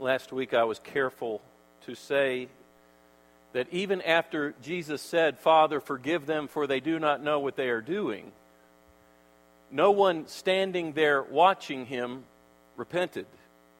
Last 0.00 0.32
week 0.32 0.54
I 0.54 0.64
was 0.64 0.78
careful 0.78 1.42
to 1.84 1.94
say 1.94 2.48
that 3.52 3.66
even 3.70 4.00
after 4.00 4.54
Jesus 4.62 5.02
said, 5.02 5.38
Father, 5.38 5.78
forgive 5.78 6.24
them, 6.24 6.48
for 6.48 6.66
they 6.66 6.80
do 6.80 6.98
not 6.98 7.22
know 7.22 7.38
what 7.38 7.54
they 7.54 7.68
are 7.68 7.82
doing, 7.82 8.32
no 9.70 9.90
one 9.90 10.26
standing 10.26 10.94
there 10.94 11.22
watching 11.22 11.84
him 11.84 12.24
repented. 12.78 13.26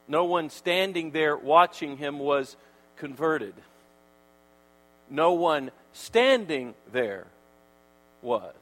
No 0.08 0.26
one 0.26 0.50
standing 0.50 1.12
there 1.12 1.38
watching 1.38 1.96
him 1.96 2.18
was 2.18 2.54
converted. 2.96 3.54
No 5.08 5.32
one 5.32 5.70
standing 5.94 6.74
there 6.92 7.28
was. 8.20 8.52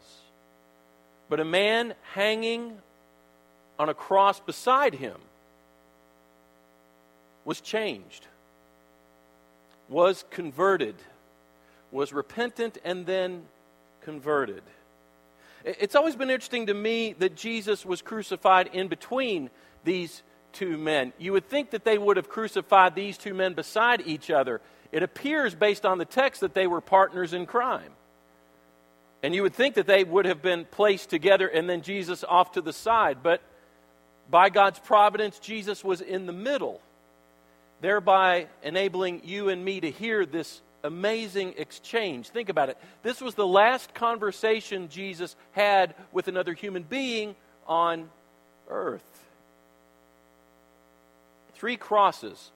But 1.28 1.40
a 1.40 1.44
man 1.44 1.94
hanging 2.14 2.78
on 3.80 3.88
a 3.88 3.94
cross 3.94 4.38
beside 4.38 4.94
him 4.94 5.16
was 7.48 7.62
changed, 7.62 8.26
was 9.88 10.22
converted, 10.28 10.94
was 11.90 12.12
repentant, 12.12 12.76
and 12.84 13.06
then 13.06 13.42
converted. 14.02 14.62
It's 15.64 15.94
always 15.94 16.14
been 16.14 16.28
interesting 16.28 16.66
to 16.66 16.74
me 16.74 17.14
that 17.20 17.36
Jesus 17.36 17.86
was 17.86 18.02
crucified 18.02 18.68
in 18.74 18.88
between 18.88 19.48
these 19.82 20.22
two 20.52 20.76
men. 20.76 21.14
You 21.16 21.32
would 21.32 21.48
think 21.48 21.70
that 21.70 21.84
they 21.84 21.96
would 21.96 22.18
have 22.18 22.28
crucified 22.28 22.94
these 22.94 23.16
two 23.16 23.32
men 23.32 23.54
beside 23.54 24.02
each 24.04 24.30
other. 24.30 24.60
It 24.92 25.02
appears, 25.02 25.54
based 25.54 25.86
on 25.86 25.96
the 25.96 26.04
text, 26.04 26.42
that 26.42 26.52
they 26.52 26.66
were 26.66 26.82
partners 26.82 27.32
in 27.32 27.46
crime. 27.46 27.92
And 29.22 29.34
you 29.34 29.42
would 29.42 29.54
think 29.54 29.76
that 29.76 29.86
they 29.86 30.04
would 30.04 30.26
have 30.26 30.42
been 30.42 30.66
placed 30.66 31.08
together 31.08 31.48
and 31.48 31.66
then 31.66 31.80
Jesus 31.80 32.24
off 32.24 32.52
to 32.52 32.60
the 32.60 32.74
side. 32.74 33.22
But 33.22 33.40
by 34.28 34.50
God's 34.50 34.80
providence, 34.80 35.38
Jesus 35.38 35.82
was 35.82 36.02
in 36.02 36.26
the 36.26 36.34
middle, 36.34 36.82
thereby 37.80 38.46
enabling 38.62 39.22
you 39.24 39.48
and 39.48 39.64
me 39.64 39.80
to 39.80 39.90
hear 39.90 40.26
this 40.26 40.60
amazing 40.84 41.54
exchange. 41.56 42.28
Think 42.28 42.48
about 42.48 42.68
it. 42.68 42.78
This 43.02 43.20
was 43.20 43.34
the 43.34 43.46
last 43.46 43.94
conversation 43.94 44.88
Jesus 44.88 45.36
had 45.52 45.94
with 46.12 46.28
another 46.28 46.54
human 46.54 46.82
being 46.82 47.34
on 47.66 48.08
earth. 48.68 49.02
Three 51.54 51.76
crosses. 51.76 52.52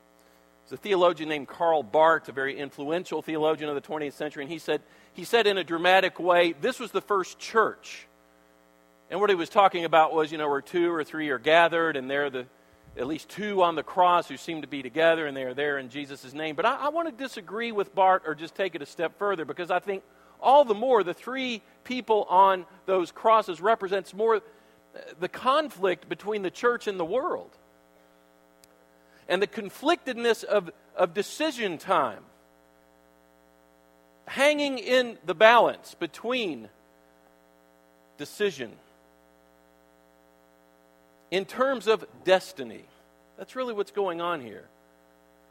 There's 0.65 0.79
a 0.79 0.83
theologian 0.83 1.29
named 1.29 1.49
Karl 1.49 1.83
Barth, 1.83 2.29
a 2.29 2.33
very 2.33 2.57
influential 2.57 3.21
theologian 3.21 3.69
of 3.69 3.75
the 3.75 3.81
20th 3.81 4.13
century, 4.13 4.45
and 4.45 4.53
he 4.53 4.59
said, 4.59 4.81
he 5.13 5.25
said 5.25 5.47
in 5.47 5.59
a 5.59 5.65
dramatic 5.65 6.19
way, 6.19 6.55
this 6.61 6.79
was 6.79 6.93
the 6.93 7.01
first 7.01 7.39
church. 7.39 8.07
And 9.11 9.21
what 9.21 9.29
he 9.29 9.37
was 9.37 9.51
talking 9.51 9.85
about 9.85 10.15
was, 10.15 10.33
you 10.33 10.39
know, 10.39 10.49
where 10.49 10.63
two 10.63 10.91
or 10.91 11.05
three 11.05 11.29
are 11.31 11.39
gathered, 11.39 11.97
and 11.97 12.09
they're 12.09 12.31
the 12.31 12.47
at 12.97 13.07
least 13.07 13.29
two 13.29 13.63
on 13.63 13.75
the 13.75 13.83
cross 13.83 14.29
who 14.29 14.37
seem 14.37 14.63
to 14.63 14.69
be 14.69 14.83
together, 14.83 15.27
and 15.27 15.37
they 15.37 15.45
are 15.45 15.55
there 15.55 15.79
in 15.79 15.89
Jesus' 15.89 16.35
name. 16.35 16.55
But 16.55 16.67
I, 16.67 16.77
I 16.77 16.89
want 16.91 17.09
to 17.09 17.25
disagree 17.25 17.73
with 17.73 17.95
Barth 17.95 18.23
or 18.27 18.35
just 18.35 18.55
take 18.55 18.75
it 18.75 18.83
a 18.83 18.87
step 18.87 19.19
further 19.19 19.45
because 19.45 19.71
I 19.71 19.79
think 19.79 20.03
all 20.41 20.65
the 20.65 20.75
more 20.75 21.03
the 21.03 21.15
three 21.15 21.63
people 21.85 22.27
on 22.29 22.67
those 22.87 23.13
crosses 23.13 23.61
represents 23.61 24.13
more 24.13 24.43
the 25.21 25.29
conflict 25.29 26.09
between 26.09 26.43
the 26.43 26.51
church 26.51 26.87
and 26.87 26.99
the 27.01 27.05
world 27.05 27.51
and 29.29 29.41
the 29.41 29.47
conflictedness 29.47 30.45
of, 30.45 30.71
of 30.97 31.15
decision 31.15 31.79
time 31.79 32.25
hanging 34.27 34.79
in 34.79 35.19
the 35.25 35.35
balance 35.35 35.95
between 35.95 36.69
decision 38.19 38.73
in 41.33 41.47
terms 41.47 41.89
of 41.89 42.05
destiny. 42.25 42.85
That's 43.39 43.57
really 43.57 43.73
what's 43.73 43.91
going 43.91 44.21
on 44.21 44.41
here. 44.41 44.69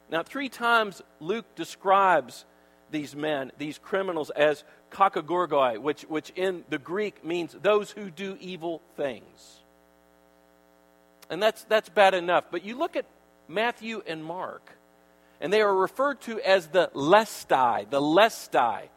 Now, 0.09 0.23
three 0.23 0.47
times 0.47 1.01
Luke 1.19 1.55
describes 1.55 2.45
these 2.91 3.15
men, 3.15 3.51
these 3.57 3.79
criminals, 3.79 4.29
as 4.29 4.63
kakagorgoi, 4.91 5.79
which, 5.79 6.03
which 6.03 6.29
in 6.35 6.63
the 6.69 6.77
Greek 6.77 7.25
means 7.25 7.55
those 7.61 7.89
who 7.89 8.11
do 8.11 8.37
evil 8.39 8.81
things. 8.95 9.59
And 11.29 11.41
that's, 11.41 11.63
that's 11.63 11.89
bad 11.89 12.13
enough. 12.13 12.45
But 12.51 12.63
you 12.63 12.77
look 12.77 12.95
at 12.95 13.05
Matthew 13.47 14.03
and 14.05 14.23
Mark, 14.23 14.77
and 15.39 15.51
they 15.51 15.61
are 15.61 15.75
referred 15.75 16.21
to 16.21 16.39
as 16.41 16.67
the 16.67 16.91
lestai, 16.93 17.89
the 17.89 18.01
lestai. 18.01 18.89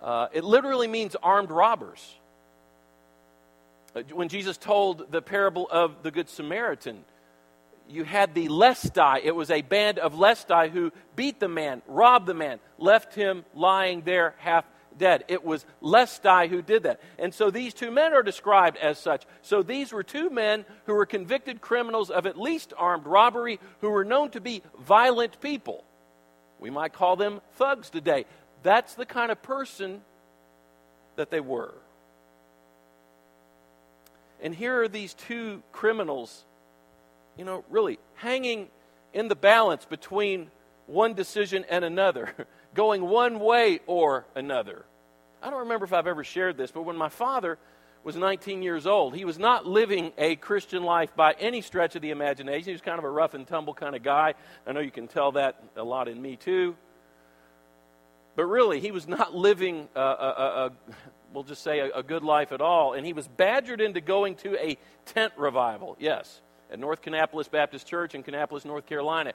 Uh, 0.00 0.28
it 0.32 0.44
literally 0.44 0.86
means 0.86 1.16
armed 1.22 1.50
robbers. 1.50 2.14
Uh, 3.94 4.02
when 4.12 4.28
Jesus 4.28 4.56
told 4.56 5.10
the 5.10 5.22
parable 5.22 5.68
of 5.70 6.02
the 6.02 6.10
Good 6.10 6.28
Samaritan, 6.28 7.04
you 7.88 8.04
had 8.04 8.34
the 8.34 8.48
lestai. 8.48 9.20
It 9.24 9.34
was 9.34 9.50
a 9.50 9.62
band 9.62 9.98
of 9.98 10.14
lestai 10.14 10.70
who 10.70 10.92
beat 11.16 11.40
the 11.40 11.48
man, 11.48 11.82
robbed 11.88 12.26
the 12.26 12.34
man, 12.34 12.60
left 12.78 13.14
him 13.14 13.44
lying 13.54 14.02
there 14.02 14.34
half 14.38 14.64
dead. 14.96 15.24
It 15.28 15.44
was 15.44 15.64
lestai 15.82 16.48
who 16.48 16.62
did 16.62 16.84
that. 16.84 17.00
And 17.18 17.34
so 17.34 17.50
these 17.50 17.74
two 17.74 17.90
men 17.90 18.12
are 18.12 18.22
described 18.22 18.76
as 18.76 18.98
such. 18.98 19.24
So 19.42 19.62
these 19.62 19.92
were 19.92 20.02
two 20.02 20.30
men 20.30 20.64
who 20.86 20.94
were 20.94 21.06
convicted 21.06 21.60
criminals 21.60 22.10
of 22.10 22.26
at 22.26 22.38
least 22.38 22.72
armed 22.76 23.06
robbery, 23.06 23.58
who 23.80 23.90
were 23.90 24.04
known 24.04 24.30
to 24.30 24.40
be 24.40 24.62
violent 24.78 25.40
people. 25.40 25.84
We 26.60 26.70
might 26.70 26.92
call 26.92 27.16
them 27.16 27.40
thugs 27.54 27.90
today. 27.90 28.26
That's 28.62 28.94
the 28.94 29.06
kind 29.06 29.32
of 29.32 29.42
person 29.42 30.02
that 31.16 31.30
they 31.30 31.40
were. 31.40 31.74
And 34.42 34.54
here 34.54 34.82
are 34.82 34.88
these 34.88 35.14
two 35.14 35.62
criminals, 35.72 36.44
you 37.36 37.44
know, 37.44 37.64
really 37.68 37.98
hanging 38.14 38.68
in 39.12 39.28
the 39.28 39.34
balance 39.34 39.84
between 39.84 40.50
one 40.86 41.14
decision 41.14 41.64
and 41.68 41.84
another, 41.84 42.34
going 42.74 43.02
one 43.02 43.38
way 43.40 43.80
or 43.86 44.26
another. 44.34 44.84
I 45.42 45.50
don't 45.50 45.60
remember 45.60 45.84
if 45.84 45.92
I've 45.92 46.06
ever 46.06 46.24
shared 46.24 46.56
this, 46.56 46.70
but 46.70 46.82
when 46.82 46.96
my 46.96 47.08
father 47.08 47.58
was 48.02 48.16
19 48.16 48.62
years 48.62 48.86
old, 48.86 49.14
he 49.14 49.24
was 49.24 49.38
not 49.38 49.66
living 49.66 50.12
a 50.16 50.36
Christian 50.36 50.82
life 50.82 51.14
by 51.14 51.32
any 51.38 51.60
stretch 51.60 51.96
of 51.96 52.02
the 52.02 52.10
imagination. 52.10 52.64
He 52.64 52.72
was 52.72 52.80
kind 52.80 52.98
of 52.98 53.04
a 53.04 53.10
rough 53.10 53.34
and 53.34 53.46
tumble 53.46 53.74
kind 53.74 53.94
of 53.94 54.02
guy. 54.02 54.34
I 54.66 54.72
know 54.72 54.80
you 54.80 54.90
can 54.90 55.06
tell 55.06 55.32
that 55.32 55.62
a 55.76 55.84
lot 55.84 56.08
in 56.08 56.20
me, 56.20 56.36
too. 56.36 56.76
But 58.36 58.46
really, 58.46 58.80
he 58.80 58.90
was 58.90 59.06
not 59.06 59.34
living 59.34 59.88
a, 59.94 60.00
a, 60.00 60.04
a 60.66 60.72
we'll 61.32 61.44
just 61.44 61.62
say, 61.62 61.80
a, 61.80 61.98
a 61.98 62.02
good 62.02 62.22
life 62.22 62.52
at 62.52 62.60
all. 62.60 62.94
And 62.94 63.06
he 63.06 63.12
was 63.12 63.28
badgered 63.28 63.80
into 63.80 64.00
going 64.00 64.34
to 64.36 64.56
a 64.56 64.76
tent 65.06 65.32
revival, 65.36 65.96
yes, 65.98 66.40
at 66.70 66.78
North 66.78 67.02
Kannapolis 67.02 67.50
Baptist 67.50 67.86
Church 67.86 68.14
in 68.14 68.22
Kannapolis, 68.22 68.64
North 68.64 68.86
Carolina. 68.86 69.32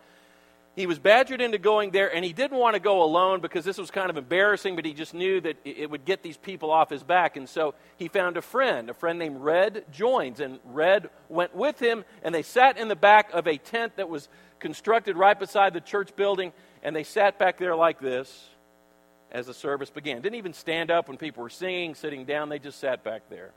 He 0.76 0.88
was 0.88 1.00
badgered 1.00 1.40
into 1.40 1.58
going 1.58 1.92
there, 1.92 2.14
and 2.14 2.26
he 2.26 2.34
didn't 2.34 2.58
want 2.58 2.74
to 2.74 2.82
go 2.82 3.02
alone 3.02 3.40
because 3.40 3.64
this 3.64 3.78
was 3.78 3.92
kind 3.92 4.10
of 4.10 4.18
embarrassing, 4.18 4.76
but 4.76 4.84
he 4.84 4.94
just 4.94 5.14
knew 5.14 5.40
that 5.40 5.56
it 5.64 5.90
would 5.90 6.04
get 6.04 6.22
these 6.22 6.36
people 6.36 6.70
off 6.70 6.90
his 6.90 7.02
back. 7.02 7.38
And 7.38 7.48
so 7.48 7.76
he 7.96 8.10
found 8.10 8.36
a 8.36 8.42
friend, 8.42 8.90
a 8.90 8.94
friend 8.94 9.18
named 9.18 9.38
Red 9.40 9.86
Joins, 9.94 10.42
and 10.42 10.60
Red 10.66 11.10
went 11.30 11.56
with 11.56 11.80
him, 11.80 12.04
and 12.24 12.36
they 12.36 12.42
sat 12.42 12.78
in 12.78 12.90
the 12.90 12.96
back 12.96 13.32
of 13.32 13.48
a 13.48 13.58
tent 13.58 13.96
that 13.96 14.10
was 14.10 14.28
constructed 14.60 15.16
right 15.16 15.40
beside 15.40 15.74
the 15.74 15.80
church 15.80 16.14
building, 16.18 16.52
and 16.84 16.94
they 16.94 17.04
sat 17.04 17.40
back 17.40 17.58
there 17.58 17.76
like 17.76 18.00
this 18.02 18.50
as 19.35 19.47
the 19.47 19.53
service 19.53 19.90
began. 19.90 20.22
Didn't 20.22 20.38
even 20.38 20.53
stand 20.53 20.90
up 20.90 21.09
when 21.09 21.18
people 21.18 21.44
were 21.44 21.50
singing, 21.50 21.94
sitting 21.94 22.23
down, 22.23 22.47
they 22.47 22.57
just 22.57 22.79
sat 22.79 23.03
back 23.03 23.23
there. 23.29 23.51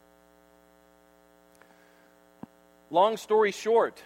Long 2.90 3.16
story 3.16 3.52
short, 3.52 4.02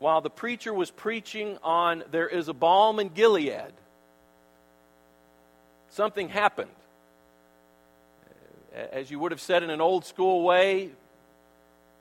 while 0.00 0.20
the 0.20 0.30
preacher 0.30 0.74
was 0.74 0.90
preaching 0.90 1.56
on 1.62 2.02
there 2.10 2.26
is 2.26 2.48
a 2.48 2.52
balm 2.52 2.98
in 2.98 3.10
Gilead, 3.10 3.72
something 5.90 6.28
happened. 6.28 6.72
As 8.74 9.08
you 9.08 9.20
would 9.20 9.30
have 9.30 9.40
said 9.40 9.62
in 9.62 9.70
an 9.70 9.80
old 9.80 10.04
school 10.04 10.42
way, 10.42 10.90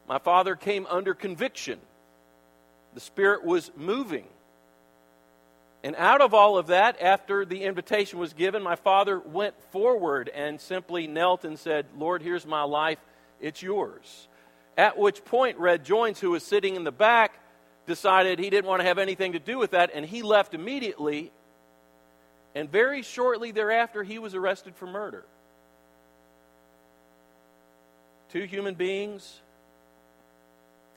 my 0.07 0.17
father 0.17 0.55
came 0.55 0.87
under 0.89 1.13
conviction. 1.13 1.79
The 2.95 2.99
Spirit 2.99 3.45
was 3.45 3.69
moving. 3.77 4.25
And 5.83 5.97
out 5.97 6.21
of 6.21 6.33
all 6.33 6.57
of 6.57 6.67
that, 6.67 7.01
after 7.01 7.43
the 7.43 7.63
invitation 7.63 8.17
was 8.17 8.31
given, 8.31 8.63
my 8.63 8.77
father 8.77 9.19
went 9.19 9.53
forward 9.71 10.29
and 10.29 10.59
simply 10.61 11.07
knelt 11.07 11.43
and 11.43 11.59
said, 11.59 11.87
Lord, 11.97 12.21
here's 12.21 12.45
my 12.45 12.63
life, 12.63 12.99
it's 13.41 13.61
yours. 13.61 14.29
At 14.77 14.97
which 14.97 15.25
point, 15.25 15.57
Red 15.57 15.83
Joins, 15.83 16.21
who 16.21 16.31
was 16.31 16.43
sitting 16.43 16.75
in 16.75 16.85
the 16.85 16.91
back, 16.91 17.33
decided 17.85 18.39
he 18.39 18.49
didn't 18.49 18.67
want 18.67 18.79
to 18.79 18.87
have 18.87 18.97
anything 18.97 19.33
to 19.33 19.39
do 19.39 19.57
with 19.57 19.71
that, 19.71 19.91
and 19.93 20.05
he 20.05 20.21
left 20.21 20.53
immediately. 20.53 21.33
And 22.55 22.71
very 22.71 23.01
shortly 23.01 23.51
thereafter, 23.51 24.03
he 24.03 24.19
was 24.19 24.35
arrested 24.35 24.75
for 24.75 24.87
murder. 24.87 25.25
Two 28.31 28.45
human 28.45 28.75
beings 28.75 29.41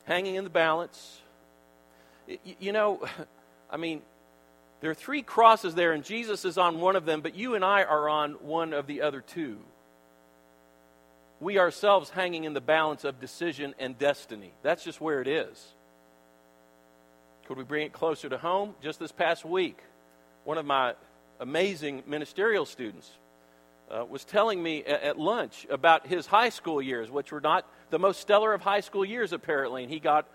hanging 0.05 0.37
in 0.37 0.45
the 0.45 0.51
balance. 0.51 1.21
You 2.61 2.73
know, 2.73 3.05
I 3.71 3.77
mean, 3.79 4.03
there 4.81 4.91
are 4.91 4.95
three 4.95 5.23
crosses 5.23 5.75
there, 5.75 5.93
and 5.93 6.05
Jesus 6.05 6.45
is 6.45 6.59
on 6.59 6.81
one 6.81 6.97
of 6.97 7.07
them, 7.07 7.21
but 7.21 7.35
you 7.35 7.55
and 7.55 7.65
I 7.65 7.83
are 7.85 8.09
on 8.09 8.33
one 8.35 8.73
of 8.73 8.87
the 8.87 9.03
other 9.03 9.21
two. 9.21 9.59
We 11.41 11.59
ourselves 11.59 12.11
hanging 12.11 12.45
in 12.45 12.55
the 12.55 12.61
balance 12.61 13.05
of 13.05 13.21
decision 13.21 13.75
and 13.79 13.99
destiny. 13.99 14.53
That's 14.63 14.85
just 14.85 15.01
where 15.01 15.21
it 15.21 15.29
is. 15.29 15.65
Could 17.47 17.59
we 17.59 17.65
bring 17.65 17.87
it 17.87 17.93
closer 17.93 18.29
to 18.29 18.39
home? 18.39 18.75
Just 18.83 18.99
this 18.99 19.13
past 19.13 19.45
week, 19.45 19.79
one 20.45 20.59
of 20.59 20.67
my 20.67 20.95
amazing 21.41 22.03
ministerial 22.07 22.65
students 22.65 23.11
uh, 23.91 24.05
was 24.05 24.25
telling 24.25 24.63
me 24.63 24.83
at, 24.85 25.03
at, 25.03 25.19
lunch 25.19 25.67
about 25.71 26.07
his 26.07 26.27
high 26.27 26.49
school 26.49 26.83
years, 26.83 27.11
which 27.11 27.31
were 27.31 27.41
not 27.41 27.65
the 27.91 27.99
most 27.99 28.21
stellar 28.21 28.53
of 28.53 28.63
high 28.63 28.81
school 28.81 29.05
years, 29.05 29.33
apparently. 29.33 29.85
And 29.85 29.93
he 29.93 30.01
got 30.01 30.27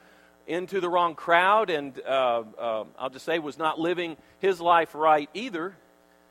into 0.48 0.80
the 0.80 0.90
wrong 0.90 1.16
crowd 1.16 1.70
and, 1.70 2.00
uh, 2.06 2.44
uh, 2.58 2.84
I'll 2.98 3.10
just 3.10 3.26
say, 3.26 3.40
was 3.40 3.58
not 3.58 3.80
living 3.80 4.18
his 4.40 4.60
life 4.60 4.96
right 4.96 5.30
either. 5.34 5.76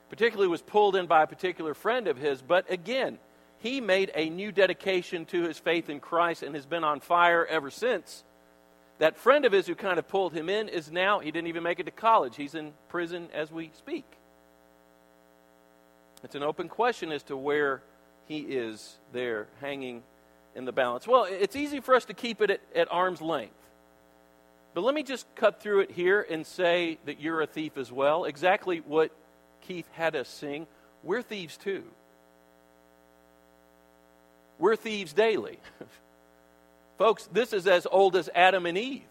Particularly 0.08 0.48
was 0.48 0.62
pulled 0.62 0.96
in 0.96 1.06
by 1.06 1.22
a 1.22 1.26
particular 1.26 1.72
friend 1.72 2.08
of 2.08 2.16
his. 2.16 2.42
But 2.42 2.70
again, 2.70 3.18
he 3.58 3.80
made 3.80 4.10
a 4.14 4.28
new 4.28 4.50
dedication 4.50 5.24
to 5.26 5.42
his 5.42 5.58
faith 5.58 5.88
in 5.88 6.00
Christ 6.00 6.42
and 6.42 6.54
has 6.54 6.66
been 6.66 6.82
on 6.82 7.00
fire 7.00 7.46
ever 7.46 7.70
since. 7.70 8.24
That 8.98 9.16
friend 9.16 9.44
of 9.44 9.52
his 9.52 9.66
who 9.66 9.74
kind 9.74 9.98
of 9.98 10.08
pulled 10.08 10.34
him 10.34 10.48
in 10.48 10.68
is 10.68 10.90
now, 10.90 11.20
he 11.20 11.30
didn't 11.30 11.48
even 11.48 11.62
make 11.62 11.78
it 11.78 11.84
to 11.84 11.90
college. 11.90 12.36
He's 12.36 12.54
in 12.54 12.72
prison 12.88 13.28
as 13.32 13.52
we 13.52 13.70
speak. 13.78 14.04
It's 16.22 16.34
an 16.34 16.42
open 16.42 16.68
question 16.68 17.12
as 17.12 17.22
to 17.24 17.36
where 17.36 17.82
he 18.26 18.40
is 18.40 18.98
there 19.12 19.46
hanging 19.60 20.02
in 20.54 20.64
the 20.64 20.72
balance. 20.72 21.06
Well, 21.06 21.24
it's 21.24 21.56
easy 21.56 21.80
for 21.80 21.94
us 21.94 22.04
to 22.06 22.14
keep 22.14 22.42
it 22.42 22.50
at, 22.50 22.60
at 22.74 22.88
arm's 22.90 23.22
length. 23.22 23.54
But 24.74 24.82
let 24.82 24.94
me 24.94 25.02
just 25.02 25.26
cut 25.34 25.60
through 25.60 25.80
it 25.80 25.90
here 25.90 26.24
and 26.28 26.46
say 26.46 26.98
that 27.04 27.20
you're 27.20 27.40
a 27.40 27.46
thief 27.46 27.76
as 27.76 27.90
well. 27.90 28.24
Exactly 28.24 28.78
what 28.78 29.10
Keith 29.62 29.88
had 29.92 30.14
us 30.14 30.28
sing. 30.28 30.66
We're 31.02 31.22
thieves 31.22 31.56
too. 31.56 31.84
We're 34.58 34.76
thieves 34.76 35.12
daily. 35.12 35.58
Folks, 36.98 37.28
this 37.32 37.52
is 37.52 37.66
as 37.66 37.86
old 37.90 38.14
as 38.14 38.28
Adam 38.34 38.66
and 38.66 38.76
Eve. 38.76 39.02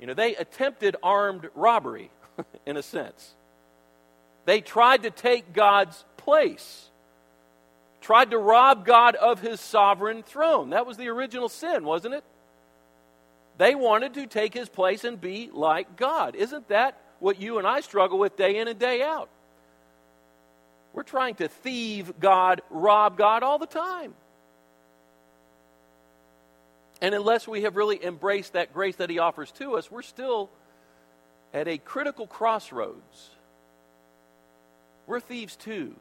You 0.00 0.06
know, 0.06 0.14
they 0.14 0.34
attempted 0.34 0.96
armed 1.02 1.48
robbery, 1.54 2.10
in 2.66 2.76
a 2.76 2.82
sense. 2.82 3.34
They 4.44 4.60
tried 4.60 5.02
to 5.02 5.10
take 5.10 5.52
God's 5.52 6.04
place, 6.16 6.88
tried 8.00 8.30
to 8.30 8.38
rob 8.38 8.86
God 8.86 9.16
of 9.16 9.40
his 9.40 9.60
sovereign 9.60 10.22
throne. 10.22 10.70
That 10.70 10.86
was 10.86 10.96
the 10.96 11.08
original 11.08 11.48
sin, 11.48 11.84
wasn't 11.84 12.14
it? 12.14 12.24
They 13.58 13.74
wanted 13.74 14.14
to 14.14 14.26
take 14.26 14.52
his 14.52 14.68
place 14.68 15.04
and 15.04 15.20
be 15.20 15.50
like 15.52 15.96
God. 15.96 16.34
Isn't 16.34 16.68
that 16.68 17.00
what 17.20 17.40
you 17.40 17.58
and 17.58 17.66
I 17.66 17.80
struggle 17.80 18.18
with 18.18 18.36
day 18.36 18.58
in 18.58 18.68
and 18.68 18.78
day 18.78 19.02
out? 19.02 19.30
We're 20.92 21.02
trying 21.02 21.36
to 21.36 21.48
thieve 21.48 22.18
God, 22.20 22.62
rob 22.70 23.18
God 23.18 23.42
all 23.42 23.58
the 23.58 23.66
time. 23.66 24.14
And 27.02 27.14
unless 27.14 27.46
we 27.46 27.62
have 27.62 27.76
really 27.76 28.02
embraced 28.02 28.54
that 28.54 28.72
grace 28.72 28.96
that 28.96 29.10
He 29.10 29.18
offers 29.18 29.52
to 29.52 29.76
us, 29.76 29.90
we're 29.90 30.02
still 30.02 30.50
at 31.52 31.68
a 31.68 31.78
critical 31.78 32.26
crossroads. 32.26 33.30
We're 35.06 35.20
thieves 35.20 35.56
too. 35.56 35.94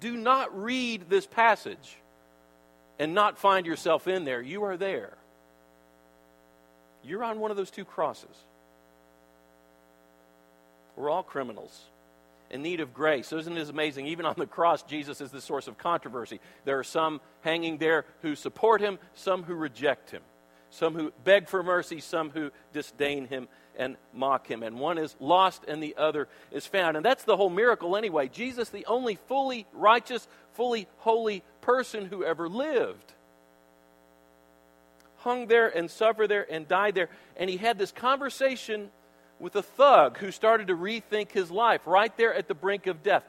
Do 0.00 0.16
not 0.16 0.56
read 0.62 1.08
this 1.08 1.26
passage 1.26 1.96
and 2.98 3.14
not 3.14 3.38
find 3.38 3.66
yourself 3.66 4.06
in 4.06 4.24
there. 4.24 4.40
You 4.40 4.64
are 4.64 4.76
there. 4.76 5.16
You're 7.04 7.24
on 7.24 7.40
one 7.40 7.50
of 7.50 7.56
those 7.56 7.70
two 7.70 7.84
crosses. 7.84 8.36
We're 10.96 11.10
all 11.10 11.22
criminals 11.22 11.80
in 12.50 12.62
need 12.62 12.80
of 12.80 12.92
grace. 12.92 13.32
Isn't 13.32 13.56
it 13.56 13.68
amazing? 13.68 14.06
Even 14.06 14.26
on 14.26 14.34
the 14.36 14.46
cross, 14.46 14.82
Jesus 14.82 15.20
is 15.20 15.30
the 15.30 15.40
source 15.40 15.66
of 15.66 15.78
controversy. 15.78 16.38
There 16.64 16.78
are 16.78 16.84
some 16.84 17.20
hanging 17.40 17.78
there 17.78 18.04
who 18.20 18.36
support 18.36 18.80
him, 18.80 18.98
some 19.14 19.42
who 19.42 19.54
reject 19.54 20.10
him, 20.10 20.22
some 20.70 20.94
who 20.94 21.12
beg 21.24 21.48
for 21.48 21.62
mercy, 21.62 22.00
some 22.00 22.30
who 22.30 22.50
disdain 22.72 23.26
him 23.26 23.48
and 23.76 23.96
mock 24.12 24.46
him. 24.46 24.62
And 24.62 24.78
one 24.78 24.98
is 24.98 25.16
lost 25.18 25.64
and 25.66 25.82
the 25.82 25.96
other 25.96 26.28
is 26.50 26.66
found. 26.66 26.96
And 26.96 27.04
that's 27.04 27.24
the 27.24 27.36
whole 27.38 27.50
miracle 27.50 27.96
anyway. 27.96 28.28
Jesus, 28.28 28.68
the 28.68 28.86
only 28.86 29.16
fully 29.28 29.66
righteous, 29.72 30.28
fully 30.52 30.86
holy 30.98 31.42
person 31.62 32.04
who 32.06 32.22
ever 32.22 32.50
lived, 32.50 33.14
hung 35.22 35.46
there 35.46 35.68
and 35.68 35.90
suffered 35.90 36.28
there 36.28 36.46
and 36.50 36.68
died 36.68 36.94
there. 36.94 37.08
And 37.36 37.48
he 37.48 37.56
had 37.56 37.78
this 37.78 37.92
conversation 37.92 38.90
with 39.38 39.56
a 39.56 39.62
thug 39.62 40.18
who 40.18 40.30
started 40.30 40.68
to 40.68 40.76
rethink 40.76 41.32
his 41.32 41.50
life 41.50 41.86
right 41.86 42.16
there 42.16 42.32
at 42.32 42.48
the 42.48 42.54
brink 42.54 42.86
of 42.86 43.02
death. 43.02 43.24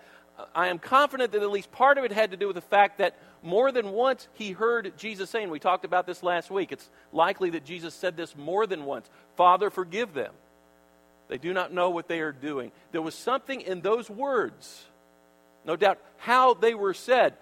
I 0.54 0.68
am 0.68 0.80
confident 0.80 1.32
that 1.32 1.44
at 1.44 1.52
least 1.52 1.72
part 1.72 1.98
of 1.98 2.04
it 2.04 2.12
had 2.12 2.32
to 2.32 2.38
do 2.38 2.48
with 2.48 2.56
the 2.56 2.62
fact 2.62 2.98
that 3.00 3.16
more 3.44 3.72
than 3.72 3.92
once 3.92 4.28
he 4.34 4.52
heard 4.52 4.94
Jesus 4.98 5.30
saying, 5.30 5.50
we 5.50 5.60
talked 5.60 5.86
about 5.86 6.08
this 6.08 6.24
last 6.24 6.50
week. 6.50 6.72
It's 6.72 6.90
likely 7.12 7.52
that 7.52 7.66
Jesus 7.66 7.94
said 7.94 8.18
this 8.18 8.36
more 8.36 8.66
than 8.66 8.86
once 8.86 9.10
Father, 9.36 9.70
forgive 9.70 10.14
them. 10.14 10.34
They 11.28 11.38
do 11.38 11.54
not 11.54 11.74
know 11.74 11.90
what 11.90 12.08
they 12.08 12.20
are 12.20 12.32
doing. 12.32 12.72
There 12.92 13.02
was 13.02 13.16
something 13.16 13.62
in 13.62 13.82
those 13.82 14.10
words, 14.10 14.86
no 15.66 15.76
doubt 15.76 16.00
how 16.18 16.54
they 16.54 16.74
were 16.74 16.94
said, 16.94 17.34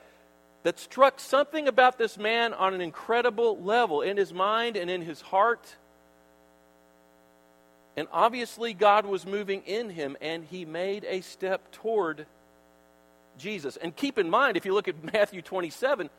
that 0.63 0.79
struck 0.79 1.19
something 1.19 1.67
about 1.67 1.97
this 1.97 2.17
man 2.17 2.53
on 2.53 2.73
an 2.73 2.81
incredible 2.81 3.61
level 3.61 4.01
in 4.01 4.17
his 4.17 4.33
mind 4.33 4.77
and 4.77 4.89
in 4.89 5.01
his 5.01 5.21
heart. 5.21 5.75
And 7.97 8.07
obviously, 8.11 8.73
God 8.73 9.05
was 9.05 9.25
moving 9.25 9.63
in 9.65 9.89
him, 9.89 10.15
and 10.21 10.45
he 10.45 10.65
made 10.65 11.05
a 11.05 11.21
step 11.21 11.71
toward 11.71 12.25
Jesus. 13.37 13.77
And 13.77 13.95
keep 13.95 14.17
in 14.17 14.29
mind, 14.29 14.55
if 14.55 14.65
you 14.65 14.73
look 14.73 14.87
at 14.87 15.03
Matthew 15.13 15.41
27, 15.41 16.09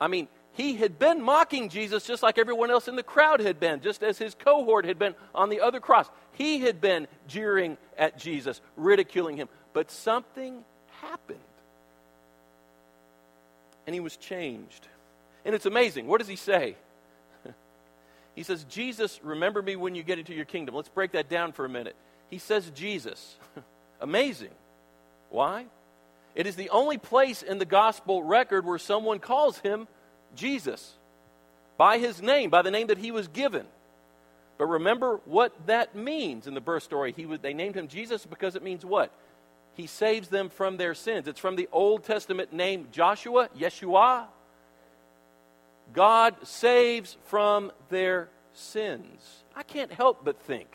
I 0.00 0.08
mean, 0.08 0.28
he 0.52 0.76
had 0.76 0.98
been 0.98 1.20
mocking 1.20 1.68
Jesus 1.68 2.04
just 2.04 2.22
like 2.22 2.38
everyone 2.38 2.70
else 2.70 2.88
in 2.88 2.96
the 2.96 3.02
crowd 3.02 3.40
had 3.40 3.60
been, 3.60 3.80
just 3.80 4.02
as 4.02 4.16
his 4.18 4.34
cohort 4.34 4.86
had 4.86 4.98
been 4.98 5.14
on 5.34 5.50
the 5.50 5.60
other 5.60 5.80
cross. 5.80 6.08
He 6.32 6.60
had 6.60 6.80
been 6.80 7.08
jeering 7.28 7.76
at 7.98 8.18
Jesus, 8.18 8.60
ridiculing 8.76 9.36
him. 9.36 9.48
But 9.72 9.90
something 9.90 10.64
happened. 11.02 11.40
And 13.86 13.94
he 13.94 14.00
was 14.00 14.16
changed. 14.16 14.88
And 15.44 15.54
it's 15.54 15.66
amazing. 15.66 16.06
What 16.06 16.18
does 16.18 16.28
he 16.28 16.36
say? 16.36 16.76
He 18.34 18.42
says, 18.42 18.64
Jesus, 18.64 19.18
remember 19.22 19.62
me 19.62 19.76
when 19.76 19.94
you 19.94 20.02
get 20.02 20.18
into 20.18 20.34
your 20.34 20.44
kingdom. 20.44 20.74
Let's 20.74 20.90
break 20.90 21.12
that 21.12 21.30
down 21.30 21.52
for 21.52 21.64
a 21.64 21.70
minute. 21.70 21.96
He 22.28 22.36
says, 22.36 22.70
Jesus. 22.74 23.36
Amazing. 24.02 24.50
Why? 25.30 25.64
It 26.34 26.46
is 26.46 26.54
the 26.54 26.68
only 26.68 26.98
place 26.98 27.42
in 27.42 27.56
the 27.58 27.64
gospel 27.64 28.22
record 28.22 28.66
where 28.66 28.76
someone 28.76 29.20
calls 29.20 29.56
him 29.60 29.88
Jesus 30.34 30.92
by 31.78 31.96
his 31.96 32.20
name, 32.20 32.50
by 32.50 32.60
the 32.60 32.70
name 32.70 32.88
that 32.88 32.98
he 32.98 33.10
was 33.10 33.26
given. 33.28 33.64
But 34.58 34.66
remember 34.66 35.20
what 35.24 35.54
that 35.66 35.94
means 35.94 36.46
in 36.46 36.54
the 36.54 36.60
birth 36.60 36.82
story. 36.82 37.12
He 37.16 37.26
was, 37.26 37.40
they 37.40 37.54
named 37.54 37.74
him 37.74 37.88
Jesus 37.88 38.24
because 38.24 38.54
it 38.54 38.62
means 38.62 38.84
what? 38.84 39.12
He 39.76 39.86
saves 39.86 40.28
them 40.28 40.48
from 40.48 40.78
their 40.78 40.94
sins. 40.94 41.28
It's 41.28 41.38
from 41.38 41.54
the 41.54 41.68
Old 41.70 42.04
Testament 42.04 42.52
name 42.52 42.88
Joshua, 42.92 43.50
Yeshua, 43.56 44.26
God 45.92 46.34
saves 46.46 47.16
from 47.26 47.70
their 47.90 48.28
sins. 48.52 49.44
I 49.54 49.62
can't 49.62 49.92
help 49.92 50.24
but 50.24 50.40
think. 50.40 50.68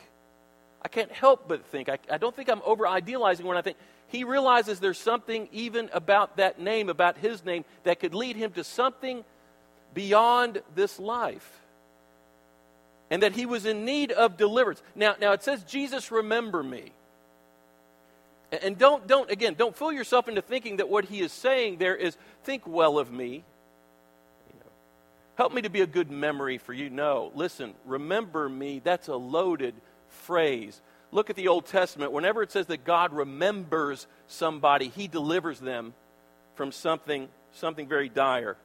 I 0.84 0.88
can't 0.88 1.12
help 1.12 1.48
but 1.48 1.65
think. 1.65 1.89
I, 1.89 1.98
I 2.10 2.17
don't 2.17 2.36
think 2.36 2.50
I'm 2.50 2.62
over 2.63 2.88
idealizing 2.88 3.46
when 3.46 3.58
I 3.58 3.62
think 3.62 3.77
he 4.08 4.24
realizes 4.24 4.79
there's 4.79 4.98
something 4.98 5.50
even 5.51 5.89
about 5.93 6.38
that 6.38 6.60
name, 6.60 6.89
about 6.89 7.17
his 7.17 7.43
name, 7.43 7.65
that 7.84 8.00
could 8.00 8.13
lead 8.13 8.36
him 8.36 8.51
to 8.53 8.63
something 8.63 9.24
beyond 9.93 10.62
this 10.75 11.00
life. 11.00 11.60
And 13.10 13.24
that 13.24 13.34
he 13.34 13.46
was 13.46 13.65
in 13.65 13.84
need 13.84 14.12
of 14.12 14.38
deliverance. 14.38 14.81
Now, 14.96 15.15
now 15.20 15.34
it 15.34 15.43
says, 15.43 15.63
Jesus, 15.63 16.12
remember 16.12 16.63
me. 16.63 16.93
And 18.51 18.77
don't, 18.77 19.08
don't, 19.08 19.31
again, 19.31 19.55
don't 19.58 19.75
fool 19.75 19.93
yourself 19.93 20.27
into 20.27 20.41
thinking 20.41 20.77
that 20.77 20.89
what 20.89 21.05
he 21.05 21.22
is 21.22 21.31
saying 21.31 21.77
there 21.77 21.96
is, 21.96 22.17
think 22.43 22.67
well 22.67 23.00
of 23.00 23.12
me. 23.12 23.43
Help 25.36 25.53
me 25.53 25.62
to 25.62 25.70
be 25.70 25.81
a 25.81 25.88
good 25.88 26.12
memory 26.12 26.58
for 26.58 26.74
you. 26.74 26.89
No, 26.89 27.31
listen, 27.34 27.74
remember 27.86 28.50
me, 28.50 28.81
that's 28.84 29.08
a 29.08 29.15
loaded 29.15 29.74
phrase. 30.10 30.81
Look 31.12 31.29
at 31.29 31.36
the 31.36 31.48
Old 31.48 31.65
Testament. 31.65 32.12
Whenever 32.12 32.43
it 32.43 32.51
says 32.51 32.67
that 32.67 32.84
God 32.84 33.13
remembers 33.13 34.08
somebody, 34.27 34.89
he 34.89 35.08
delivers 35.08 35.60
them 35.60 35.93
from 36.55 36.72
something, 36.72 37.29
something 37.53 37.88
very 37.88 38.10
dire. 38.10 38.58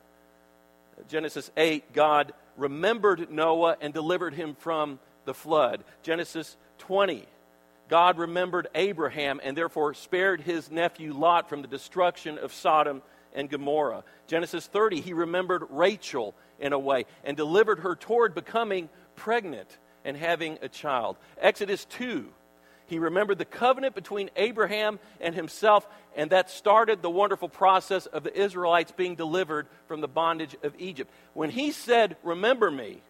Genesis 1.09 1.51
8, 1.57 1.93
God 1.93 2.33
remembered 2.57 3.31
Noah 3.31 3.77
and 3.81 3.95
delivered 3.95 4.35
him 4.35 4.57
from 4.59 4.99
the 5.25 5.35
flood. 5.35 5.85
Genesis 6.03 6.57
20, 6.79 7.27
God 7.89 8.19
remembered 8.19 8.69
Abraham 8.75 9.41
and 9.43 9.57
therefore 9.57 9.95
spared 9.95 10.41
his 10.41 10.71
nephew 10.71 11.13
Lot 11.13 11.49
from 11.49 11.63
the 11.63 11.69
destruction 11.69 12.39
of 12.39 12.53
Sodom 12.53 13.03
and 13.35 13.49
Gomorrah. 13.49 14.03
Genesis 14.27 14.67
30, 14.67 15.01
he 15.01 15.13
remembered 15.13 15.65
Rachel 15.71 16.35
in 16.59 16.73
a 16.73 16.79
way 16.79 17.05
and 17.23 17.37
delivered 17.37 17.81
her 17.81 17.95
toward 17.95 18.35
becoming 18.35 18.89
pregnant 19.15 19.79
and 20.05 20.17
having 20.17 20.59
a 20.63 20.69
child. 20.69 21.17
Exodus 21.41 21.85
2, 21.87 22.27
he 22.87 22.99
remembered 22.99 23.39
the 23.39 23.45
covenant 23.45 23.95
between 23.95 24.31
Abraham 24.37 24.99
and 25.21 25.35
himself, 25.35 25.87
and 26.15 26.31
that 26.31 26.51
started 26.51 27.03
the 27.03 27.11
wonderful 27.11 27.49
process 27.49 28.07
of 28.07 28.23
the 28.23 28.37
Israelites 28.37 28.93
being 28.93 29.17
delivered 29.17 29.67
from 29.89 30.01
the 30.01 30.09
bondage 30.09 30.57
of 30.63 30.75
Egypt. 30.79 31.13
When 31.35 31.51
he 31.51 31.73
said, 31.73 32.17
Remember 32.23 32.71
me, 32.71 33.03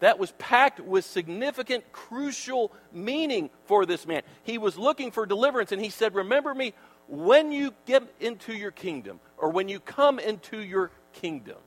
that 0.00 0.18
was 0.18 0.32
packed 0.32 0.80
with 0.80 1.04
significant, 1.04 1.92
crucial 1.92 2.72
meaning 2.92 3.50
for 3.66 3.86
this 3.86 4.06
man. 4.06 4.22
He 4.42 4.58
was 4.58 4.76
looking 4.76 5.10
for 5.10 5.26
deliverance, 5.26 5.72
and 5.72 5.80
he 5.80 5.90
said, 5.90 6.14
Remember 6.14 6.54
me 6.54 6.74
when 7.08 7.52
you 7.52 7.74
get 7.86 8.02
into 8.20 8.52
your 8.52 8.70
kingdom, 8.70 9.20
or 9.36 9.50
when 9.50 9.68
you 9.68 9.80
come 9.80 10.18
into 10.18 10.58
your 10.58 10.90
kingdom. 11.12 11.58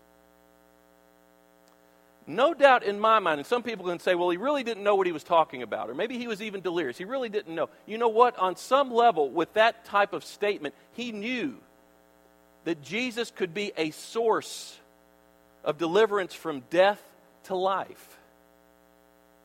No 2.27 2.55
doubt 2.55 2.83
in 2.83 2.99
my 2.99 3.19
mind, 3.19 3.39
and 3.39 3.45
some 3.45 3.61
people 3.61 3.85
can 3.85 3.99
say, 3.99 4.15
well, 4.15 4.29
he 4.31 4.37
really 4.37 4.63
didn't 4.63 4.83
know 4.83 4.95
what 4.95 5.05
he 5.05 5.13
was 5.13 5.23
talking 5.23 5.61
about, 5.61 5.91
or 5.91 5.93
maybe 5.93 6.17
he 6.17 6.27
was 6.27 6.41
even 6.41 6.61
delirious. 6.61 6.97
He 6.97 7.05
really 7.05 7.29
didn't 7.29 7.53
know. 7.53 7.69
You 7.85 7.99
know 7.99 8.09
what? 8.09 8.37
On 8.39 8.55
some 8.55 8.91
level, 8.91 9.29
with 9.29 9.53
that 9.53 9.85
type 9.85 10.11
of 10.11 10.23
statement, 10.23 10.73
he 10.93 11.11
knew 11.11 11.55
that 12.63 12.81
Jesus 12.81 13.29
could 13.29 13.53
be 13.53 13.71
a 13.77 13.91
source 13.91 14.75
of 15.63 15.77
deliverance 15.77 16.33
from 16.33 16.61
death 16.71 17.01
to 17.45 17.55
life. 17.55 18.17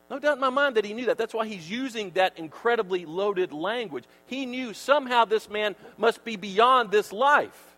No 0.09 0.19
doubt 0.19 0.35
in 0.35 0.41
my 0.41 0.49
mind 0.49 0.75
that 0.75 0.83
he 0.83 0.93
knew 0.93 1.05
that. 1.05 1.17
That's 1.17 1.33
why 1.33 1.47
he's 1.47 1.69
using 1.69 2.11
that 2.11 2.37
incredibly 2.37 3.05
loaded 3.05 3.53
language. 3.53 4.03
He 4.25 4.45
knew 4.45 4.73
somehow 4.73 5.23
this 5.23 5.49
man 5.49 5.75
must 5.97 6.25
be 6.25 6.35
beyond 6.35 6.91
this 6.91 7.13
life 7.13 7.75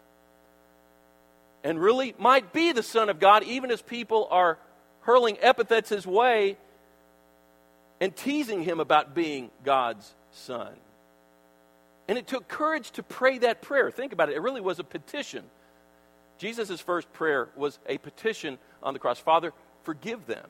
and 1.64 1.80
really 1.80 2.16
might 2.18 2.52
be 2.52 2.72
the 2.72 2.84
Son 2.84 3.10
of 3.10 3.20
God, 3.20 3.44
even 3.44 3.70
as 3.70 3.82
people 3.82 4.28
are 4.32 4.58
hurling 5.02 5.38
epithets 5.42 5.90
his 5.90 6.08
way 6.08 6.58
and 8.02 8.16
teasing 8.16 8.64
him 8.64 8.80
about 8.80 9.14
being 9.14 9.52
God's 9.64 10.14
Son. 10.32 10.74
And 12.08 12.18
it 12.18 12.28
took 12.28 12.48
courage 12.48 12.92
to 12.92 13.04
pray 13.04 13.38
that 13.40 13.62
prayer. 13.62 13.92
Think 13.92 14.12
about 14.12 14.30
it. 14.30 14.36
It 14.36 14.42
really 14.42 14.60
was 14.60 14.80
a 14.80 14.84
petition. 14.84 15.44
Jesus' 16.38 16.82
first 16.82 17.14
prayer 17.14 17.50
was 17.56 17.80
a 17.88 17.98
petition 18.00 18.58
on 18.82 18.94
the 18.94 19.00
cross 19.00 19.20
Father, 19.20 19.54
forgive 19.84 20.26
them. 20.26 20.48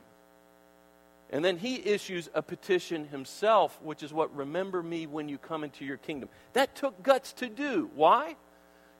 And 1.30 1.44
then 1.44 1.58
he 1.58 1.75
issues 1.75 2.30
a 2.34 2.42
petition 2.42 3.08
himself, 3.08 3.80
which 3.82 4.04
is 4.04 4.13
what 4.13 4.36
remember 4.36 4.84
me 4.84 5.08
when 5.08 5.30
you 5.30 5.38
come 5.38 5.63
into 5.63 5.84
your 5.84 5.98
kingdom. 5.98 6.30
That 6.54 6.75
took 6.75 7.02
guts 7.02 7.34
to 7.34 7.50
do. 7.50 7.90
Why? 7.96 8.36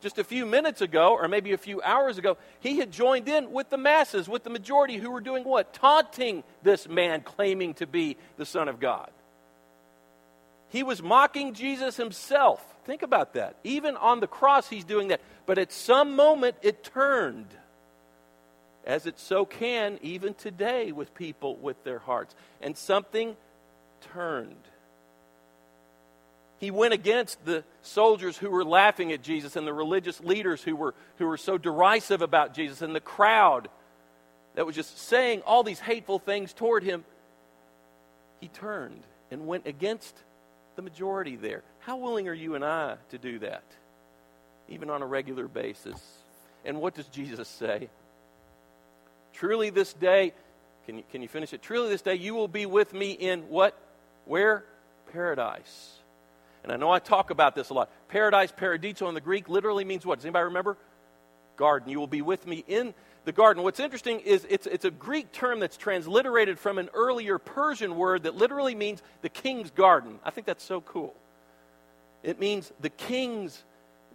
Just 0.02 0.18
a 0.18 0.24
few 0.24 0.46
minutes 0.46 0.82
ago, 0.82 1.16
or 1.16 1.28
maybe 1.28 1.54
a 1.54 1.58
few 1.58 1.82
hours 1.82 2.18
ago, 2.18 2.38
he 2.60 2.80
had 2.80 2.92
joined 2.92 3.30
in 3.30 3.52
with 3.52 3.70
the 3.70 3.78
masses, 3.78 4.28
with 4.28 4.44
the 4.44 4.50
majority 4.50 4.98
who 4.98 5.12
were 5.12 5.22
doing 5.22 5.44
what? 5.44 5.74
Taunting 5.74 6.44
this 6.64 6.90
man 6.90 7.22
claiming 7.22 7.76
to 7.76 7.88
be 7.88 8.18
the 8.38 8.46
Son 8.46 8.68
of 8.68 8.80
God. 8.80 9.12
He 10.70 10.82
was 10.82 11.04
mocking 11.04 11.54
Jesus 11.54 11.96
himself. 11.96 12.66
Think 12.86 13.04
about 13.04 13.36
that. 13.36 13.58
Even 13.64 13.96
on 13.96 14.20
the 14.20 14.28
cross, 14.28 14.68
he's 14.68 14.84
doing 14.84 15.10
that. 15.10 15.22
But 15.46 15.60
at 15.60 15.72
some 15.72 16.16
moment, 16.16 16.56
it 16.64 16.84
turned, 16.84 17.48
as 18.86 19.06
it 19.06 19.20
so 19.20 19.46
can 19.46 20.00
even 20.02 20.34
today 20.34 20.92
with 20.92 21.14
people 21.16 21.56
with 21.58 21.84
their 21.84 22.00
hearts. 22.00 22.36
And 22.62 22.78
something 22.78 23.36
turned. 24.14 24.56
He 26.60 26.72
went 26.72 26.94
against 26.94 27.44
the 27.46 27.64
soldiers 27.82 28.38
who 28.38 28.50
were 28.50 28.64
laughing 28.64 29.12
at 29.12 29.22
Jesus 29.22 29.56
and 29.56 29.68
the 29.68 29.74
religious 29.74 30.22
leaders 30.22 30.62
who 30.64 30.76
were, 30.76 30.94
who 31.18 31.28
were 31.28 31.38
so 31.38 31.58
derisive 31.58 32.22
about 32.22 32.54
Jesus 32.54 32.82
and 32.82 32.96
the 32.96 33.02
crowd 33.02 33.68
that 34.56 34.66
was 34.66 34.76
just 34.76 34.98
saying 34.98 35.42
all 35.42 35.64
these 35.64 35.80
hateful 35.80 36.20
things 36.20 36.54
toward 36.54 36.84
him. 36.84 37.04
He 38.40 38.48
turned 38.48 39.04
and 39.32 39.48
went 39.48 39.68
against 39.68 40.16
the 40.76 40.82
majority 40.82 41.36
there. 41.36 41.64
How 41.80 41.98
willing 41.98 42.28
are 42.28 42.34
you 42.34 42.56
and 42.56 42.64
I 42.64 42.96
to 43.10 43.18
do 43.18 43.40
that, 43.40 43.64
even 44.70 44.90
on 44.90 45.02
a 45.02 45.06
regular 45.06 45.48
basis? 45.48 46.02
And 46.64 46.80
what 46.80 46.94
does 46.94 47.08
Jesus 47.08 47.48
say? 47.48 47.90
Truly, 49.34 49.70
this 49.70 49.94
day, 49.94 50.34
can 50.86 50.98
you, 50.98 51.04
can 51.12 51.22
you 51.22 51.28
finish 51.28 51.54
it? 51.54 51.62
Truly, 51.62 51.90
this 51.90 52.02
day, 52.02 52.16
you 52.16 52.36
will 52.36 52.48
be 52.48 52.66
with 52.66 52.94
me 52.94 53.12
in 53.12 53.50
what? 53.50 53.78
Where? 54.26 54.64
Paradise. 55.12 55.98
And 56.64 56.72
I 56.72 56.78
know 56.78 56.90
I 56.90 57.00
talk 57.00 57.30
about 57.30 57.56
this 57.56 57.70
a 57.70 57.74
lot. 57.74 57.90
Paradise, 58.08 58.52
paradiso 58.56 59.10
in 59.10 59.16
the 59.16 59.22
Greek, 59.22 59.50
literally 59.50 59.84
means 59.84 60.06
what? 60.06 60.20
Does 60.20 60.26
anybody 60.26 60.46
remember? 60.46 60.78
Garden. 61.58 61.90
You 61.90 62.00
will 62.00 62.08
be 62.08 62.22
with 62.22 62.48
me 62.48 62.64
in 62.68 62.94
the 63.26 63.32
garden. 63.32 63.64
What's 63.64 63.80
interesting 63.80 64.20
is 64.22 64.46
it's, 64.50 64.68
it's 64.68 64.86
a 64.86 64.92
Greek 64.92 65.32
term 65.32 65.60
that's 65.60 65.78
transliterated 65.78 66.58
from 66.60 66.78
an 66.78 66.90
earlier 66.94 67.38
Persian 67.38 67.96
word 67.96 68.24
that 68.24 68.36
literally 68.36 68.76
means 68.76 69.02
the 69.22 69.30
king's 69.30 69.72
garden. 69.72 70.20
I 70.24 70.30
think 70.30 70.48
that's 70.48 70.64
so 70.64 70.82
cool. 70.82 71.16
It 72.22 72.40
means 72.40 72.72
the 72.82 72.90
king's 72.90 73.64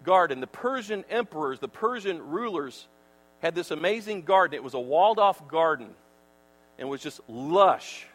garden. 0.05 0.41
The 0.41 0.47
Persian 0.47 1.05
emperors, 1.11 1.59
the 1.59 1.69
Persian 1.69 2.27
rulers, 2.29 2.87
had 3.41 3.55
this 3.55 3.71
amazing 3.71 4.23
garden. 4.23 4.55
It 4.57 4.65
was 4.65 4.75
a 4.75 4.81
walled 4.81 5.19
off 5.19 5.47
garden 5.49 5.89
and 6.79 6.89
was 6.89 7.01
just 7.01 7.21
lush 7.29 8.07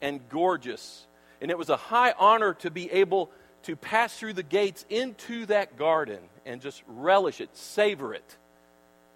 and 0.00 0.20
gorgeous. 0.28 1.06
And 1.40 1.50
it 1.50 1.58
was 1.58 1.68
a 1.68 1.76
high 1.76 2.14
honor 2.18 2.54
to 2.54 2.70
be 2.70 2.90
able 2.90 3.30
to 3.64 3.76
pass 3.76 4.16
through 4.16 4.32
the 4.32 4.42
gates 4.42 4.84
into 4.88 5.46
that 5.46 5.76
garden 5.76 6.20
and 6.46 6.60
just 6.60 6.82
relish 6.86 7.40
it, 7.40 7.54
savor 7.56 8.14
it. 8.14 8.36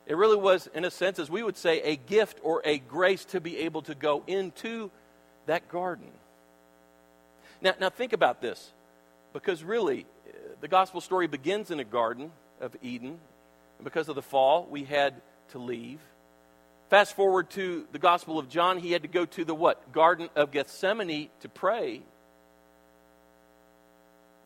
It 0.07 0.17
really 0.17 0.37
was, 0.37 0.69
in 0.75 0.85
a 0.85 0.91
sense, 0.91 1.19
as 1.19 1.31
we 1.31 1.43
would 1.43 1.57
say, 1.57 1.81
a 1.81 1.97
gift 1.97 2.39
or 2.43 2.61
a 2.65 2.79
grace 2.79 3.25
to 3.27 3.41
be 3.41 3.59
able 3.59 3.81
to 3.83 3.95
go 3.95 4.23
into 4.27 4.91
that 5.47 5.69
garden. 5.71 6.11
Now, 7.63 7.73
now 7.81 7.89
think 7.89 8.13
about 8.13 8.43
this, 8.43 8.71
because 9.33 9.65
really, 9.65 10.05
the 10.61 10.69
gospel 10.69 11.01
story 11.01 11.27
begins 11.27 11.71
in 11.71 11.81
a 11.81 11.85
garden 11.85 12.33
of 12.61 12.77
Eden. 12.83 13.19
And 13.79 13.85
because 13.85 14.11
of 14.11 14.15
the 14.15 14.23
fall, 14.23 14.67
we 14.71 14.85
had 14.85 15.15
to 15.51 15.59
leave. 15.59 16.01
Fast 16.91 17.17
forward 17.17 17.51
to 17.51 17.87
the 17.93 17.99
Gospel 17.99 18.39
of 18.39 18.49
John, 18.49 18.79
he 18.79 18.93
had 18.93 19.03
to 19.03 19.09
go 19.09 19.25
to 19.25 19.45
the 19.45 19.55
what? 19.55 19.93
Garden 19.93 20.29
of 20.37 20.51
Gethsemane 20.51 21.29
to 21.41 21.49
pray. 21.49 22.03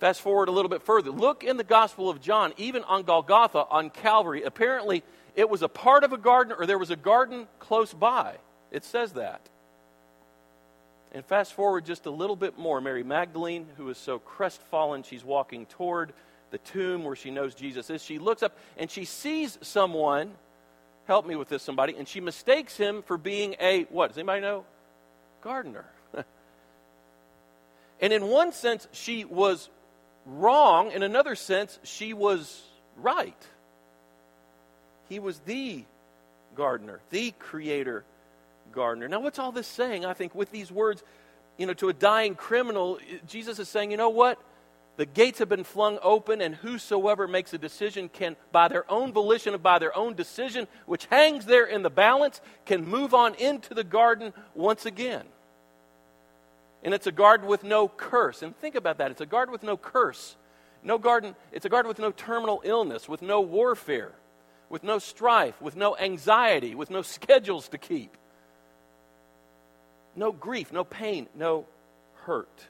Fast 0.01 0.21
forward 0.21 0.49
a 0.49 0.53
little 0.53 0.69
bit 0.69 0.83
further. 0.83 1.11
Look 1.11 1.43
in 1.43 1.57
the 1.57 1.65
Gospel 1.65 2.09
of 2.09 2.21
John, 2.21 2.53
even 2.57 2.85
on 2.85 3.03
Golgotha, 3.03 3.67
on 3.69 3.91
Calvary. 3.91 4.45
Apparently, 4.45 5.03
it 5.35 5.51
was 5.51 5.63
a 5.63 5.69
part 5.69 6.05
of 6.05 6.13
a 6.13 6.19
garden 6.19 6.55
or 6.59 6.67
there 6.67 6.79
was 6.79 6.91
a 6.91 6.97
garden 6.97 7.49
close 7.59 7.93
by. 7.93 8.37
It 8.71 8.85
says 8.85 9.13
that. 9.15 9.41
And 11.13 11.25
fast 11.25 11.55
forward 11.55 11.85
just 11.85 12.07
a 12.07 12.11
little 12.11 12.37
bit 12.37 12.59
more. 12.59 12.81
Mary 12.81 13.03
Magdalene, 13.03 13.67
who 13.77 13.89
is 13.89 13.99
so 13.99 14.19
crestfallen, 14.19 15.03
she's 15.03 15.25
walking 15.25 15.67
toward 15.67 16.13
the 16.51 16.59
tomb 16.59 17.03
where 17.03 17.17
she 17.17 17.31
knows 17.31 17.55
Jesus 17.55 17.91
is. 17.91 18.03
She 18.03 18.19
looks 18.19 18.43
up 18.43 18.57
and 18.77 18.91
she 18.91 19.05
sees 19.05 19.59
someone. 19.63 20.33
Help 21.09 21.27
me 21.27 21.37
with 21.37 21.49
this, 21.49 21.63
somebody. 21.63 21.97
And 21.97 22.07
she 22.07 22.21
mistakes 22.21 22.77
him 22.77 23.03
for 23.03 23.17
being 23.17 23.57
a, 23.61 23.85
what? 23.85 24.09
Does 24.09 24.19
anybody 24.19 24.43
know? 24.43 24.67
Gardener. 25.41 25.87
and 28.01 28.13
in 28.13 28.29
one 28.29 28.53
sense, 28.53 28.87
she 28.93 29.25
was 29.25 29.71
wrong. 30.27 30.93
In 30.93 31.03
another 31.03 31.35
sense, 31.35 31.79
she 31.83 32.13
was 32.13 32.63
right. 32.99 33.47
He 35.09 35.19
was 35.19 35.39
the 35.47 35.87
gardener, 36.55 37.01
the 37.09 37.31
creator 37.39 38.05
gardener. 38.73 39.09
Now, 39.09 39.21
what's 39.21 39.39
all 39.39 39.51
this 39.51 39.67
saying? 39.67 40.05
I 40.05 40.13
think 40.13 40.35
with 40.35 40.53
these 40.53 40.71
words, 40.71 41.03
you 41.57 41.65
know, 41.65 41.73
to 41.75 41.89
a 41.89 41.95
dying 41.95 42.35
criminal, 42.35 42.99
Jesus 43.27 43.59
is 43.59 43.71
saying, 43.71 43.93
you 43.93 43.97
know 43.97 44.11
what? 44.11 44.39
The 44.99 45.07
gates 45.07 45.39
have 45.39 45.49
been 45.49 45.65
flung 45.65 45.99
open, 46.03 46.43
and 46.43 46.55
whosoever 46.55 47.27
makes 47.27 47.55
a 47.55 47.59
decision 47.59 48.11
can, 48.11 48.37
by 48.53 48.69
their 48.69 48.85
own 48.91 49.15
volition 49.15 49.55
and 49.55 49.63
by 49.63 49.79
their 49.79 49.97
own 49.97 50.13
decision, 50.13 50.69
which 50.85 51.07
hangs 51.07 51.47
there 51.47 51.65
in 51.65 51.83
the 51.83 51.89
balance, 51.89 52.43
can 52.67 52.87
move 52.87 53.15
on 53.15 53.35
into 53.37 53.73
the 53.73 53.85
garden 53.85 54.35
once 54.55 54.85
again. 54.85 55.25
And 56.83 56.93
it's 56.93 57.07
a 57.07 57.13
garden 57.13 57.47
with 57.47 57.65
no 57.65 57.89
curse. 57.89 58.43
And 58.43 58.55
think 58.59 58.75
about 58.75 58.99
that. 58.99 59.11
It's 59.11 59.23
a 59.23 59.27
garden 59.27 59.53
with 59.53 59.63
no 59.63 59.79
curse. 59.79 60.37
No 60.83 60.99
garden, 60.99 61.35
it's 61.53 61.65
a 61.65 61.71
garden 61.71 61.89
with 61.89 61.99
no 61.99 62.11
terminal 62.11 62.61
illness, 62.63 63.09
with 63.09 63.23
no 63.23 63.41
warfare 63.41 64.13
with 64.69 64.85
no 64.85 64.99
strife, 64.99 65.61
with 65.61 65.77
no 65.77 65.97
anxiety, 65.97 66.75
with 66.75 66.91
no 66.91 67.03
schedules 67.03 67.69
to 67.69 67.79
keep, 67.79 68.17
no 70.15 70.33
grief, 70.33 70.73
no 70.73 70.85
pain, 70.85 71.29
no 71.35 71.67
hurt. 72.25 72.69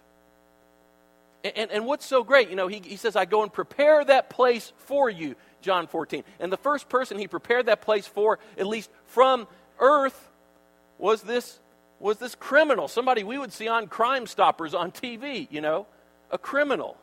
And, 1.44 1.70
and, 1.70 1.86
what's 1.86 2.04
so 2.04 2.24
great, 2.24 2.50
you 2.50 2.56
know, 2.56 2.66
he, 2.66 2.80
he 2.84 2.96
says, 2.96 3.14
I 3.14 3.24
go 3.24 3.44
and 3.44 3.52
prepare 3.52 4.04
that 4.04 4.28
place 4.28 4.72
for 4.76 5.08
you, 5.08 5.36
John 5.60 5.86
14. 5.86 6.24
And 6.40 6.52
the 6.52 6.56
first 6.56 6.88
person 6.88 7.16
he 7.16 7.28
prepared 7.28 7.66
that 7.66 7.80
place 7.80 8.08
for, 8.08 8.40
at 8.56 8.66
least 8.66 8.90
from 9.06 9.46
earth, 9.78 10.28
was 10.98 11.22
this, 11.22 11.60
was 12.00 12.18
this 12.18 12.34
criminal, 12.34 12.88
somebody 12.88 13.22
we 13.22 13.38
would 13.38 13.52
see 13.52 13.68
on 13.68 13.86
Crime 13.86 14.26
Stoppers 14.26 14.74
on 14.74 14.90
TV, 14.90 15.46
you 15.50 15.60
know, 15.60 15.86
a 16.30 16.38
criminal. 16.38 16.96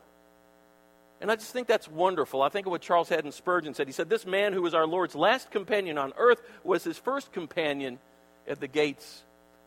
And 1.20 1.30
I 1.30 1.36
just 1.36 1.52
think 1.52 1.66
that's 1.66 1.88
wonderful. 1.88 2.42
I 2.42 2.50
think 2.50 2.66
of 2.66 2.72
what 2.72 2.82
Charles 2.82 3.08
Haddon 3.08 3.32
Spurgeon 3.32 3.72
said. 3.72 3.86
He 3.86 3.92
said, 3.92 4.10
This 4.10 4.26
man 4.26 4.52
who 4.52 4.62
was 4.62 4.74
our 4.74 4.86
Lord's 4.86 5.14
last 5.14 5.50
companion 5.50 5.96
on 5.96 6.12
earth 6.18 6.42
was 6.62 6.84
his 6.84 6.98
first 6.98 7.32
companion 7.32 7.98
at 8.46 8.60
the 8.60 8.68
gates 8.68 9.22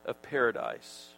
of 0.05 0.21
paradise. 0.21 1.09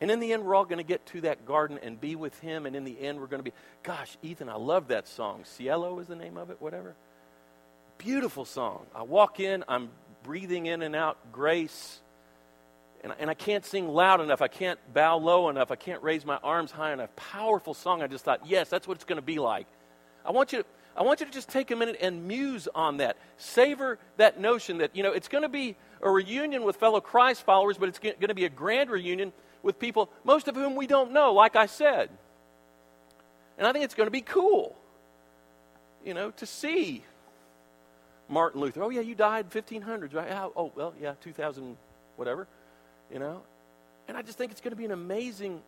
And 0.00 0.10
in 0.10 0.20
the 0.20 0.32
end, 0.32 0.44
we're 0.44 0.54
all 0.54 0.64
going 0.64 0.78
to 0.78 0.84
get 0.84 1.06
to 1.06 1.22
that 1.22 1.46
garden 1.46 1.78
and 1.82 2.00
be 2.00 2.16
with 2.16 2.38
him. 2.40 2.66
And 2.66 2.74
in 2.74 2.84
the 2.84 3.00
end, 3.00 3.20
we're 3.20 3.26
going 3.26 3.42
to 3.42 3.50
be, 3.50 3.56
gosh, 3.82 4.16
Ethan, 4.22 4.48
I 4.48 4.56
love 4.56 4.88
that 4.88 5.06
song. 5.06 5.44
Cielo 5.44 5.98
is 6.00 6.08
the 6.08 6.16
name 6.16 6.36
of 6.36 6.50
it, 6.50 6.60
whatever. 6.60 6.94
Beautiful 7.98 8.44
song. 8.44 8.86
I 8.94 9.02
walk 9.02 9.40
in, 9.40 9.64
I'm 9.68 9.90
breathing 10.24 10.66
in 10.66 10.82
and 10.82 10.96
out 10.96 11.16
grace. 11.32 12.00
And, 13.02 13.12
and 13.18 13.30
I 13.30 13.34
can't 13.34 13.64
sing 13.64 13.88
loud 13.88 14.20
enough. 14.20 14.42
I 14.42 14.48
can't 14.48 14.80
bow 14.92 15.18
low 15.18 15.48
enough. 15.48 15.70
I 15.70 15.76
can't 15.76 16.02
raise 16.02 16.24
my 16.24 16.38
arms 16.42 16.70
high 16.70 16.92
enough. 16.92 17.14
Powerful 17.16 17.74
song. 17.74 18.02
I 18.02 18.06
just 18.06 18.24
thought, 18.24 18.46
yes, 18.46 18.68
that's 18.68 18.88
what 18.88 18.96
it's 18.96 19.04
going 19.04 19.16
to 19.18 19.22
be 19.22 19.38
like. 19.38 19.66
I 20.24 20.32
want 20.32 20.52
you 20.52 20.62
to. 20.62 20.68
I 20.96 21.02
want 21.02 21.18
you 21.18 21.26
to 21.26 21.32
just 21.32 21.48
take 21.48 21.72
a 21.72 21.76
minute 21.76 21.96
and 22.00 22.28
muse 22.28 22.68
on 22.72 22.98
that. 22.98 23.16
Savor 23.36 23.98
that 24.16 24.38
notion 24.40 24.78
that, 24.78 24.94
you 24.94 25.02
know, 25.02 25.10
it's 25.10 25.26
going 25.26 25.42
to 25.42 25.48
be 25.48 25.76
a 26.00 26.08
reunion 26.08 26.62
with 26.62 26.76
fellow 26.76 27.00
Christ 27.00 27.42
followers, 27.42 27.78
but 27.78 27.88
it's 27.88 27.98
going 27.98 28.14
to 28.20 28.34
be 28.34 28.44
a 28.44 28.48
grand 28.48 28.90
reunion 28.90 29.32
with 29.64 29.78
people, 29.78 30.10
most 30.22 30.46
of 30.46 30.54
whom 30.54 30.76
we 30.76 30.86
don't 30.86 31.10
know, 31.12 31.32
like 31.32 31.56
I 31.56 31.66
said. 31.66 32.10
And 33.58 33.66
I 33.66 33.72
think 33.72 33.84
it's 33.84 33.94
going 33.94 34.06
to 34.06 34.12
be 34.12 34.20
cool, 34.20 34.76
you 36.04 36.14
know, 36.14 36.30
to 36.32 36.46
see 36.46 37.02
Martin 38.28 38.60
Luther. 38.60 38.82
Oh, 38.82 38.90
yeah, 38.90 39.00
you 39.00 39.14
died 39.14 39.50
1500s, 39.50 40.14
right? 40.14 40.30
Oh, 40.54 40.70
well, 40.76 40.94
yeah, 41.00 41.14
2000, 41.22 41.76
whatever, 42.16 42.46
you 43.12 43.18
know. 43.18 43.42
And 44.06 44.16
I 44.16 44.22
just 44.22 44.36
think 44.36 44.52
it's 44.52 44.60
going 44.60 44.72
to 44.72 44.76
be 44.76 44.84
an 44.84 44.92
amazing 44.92 45.62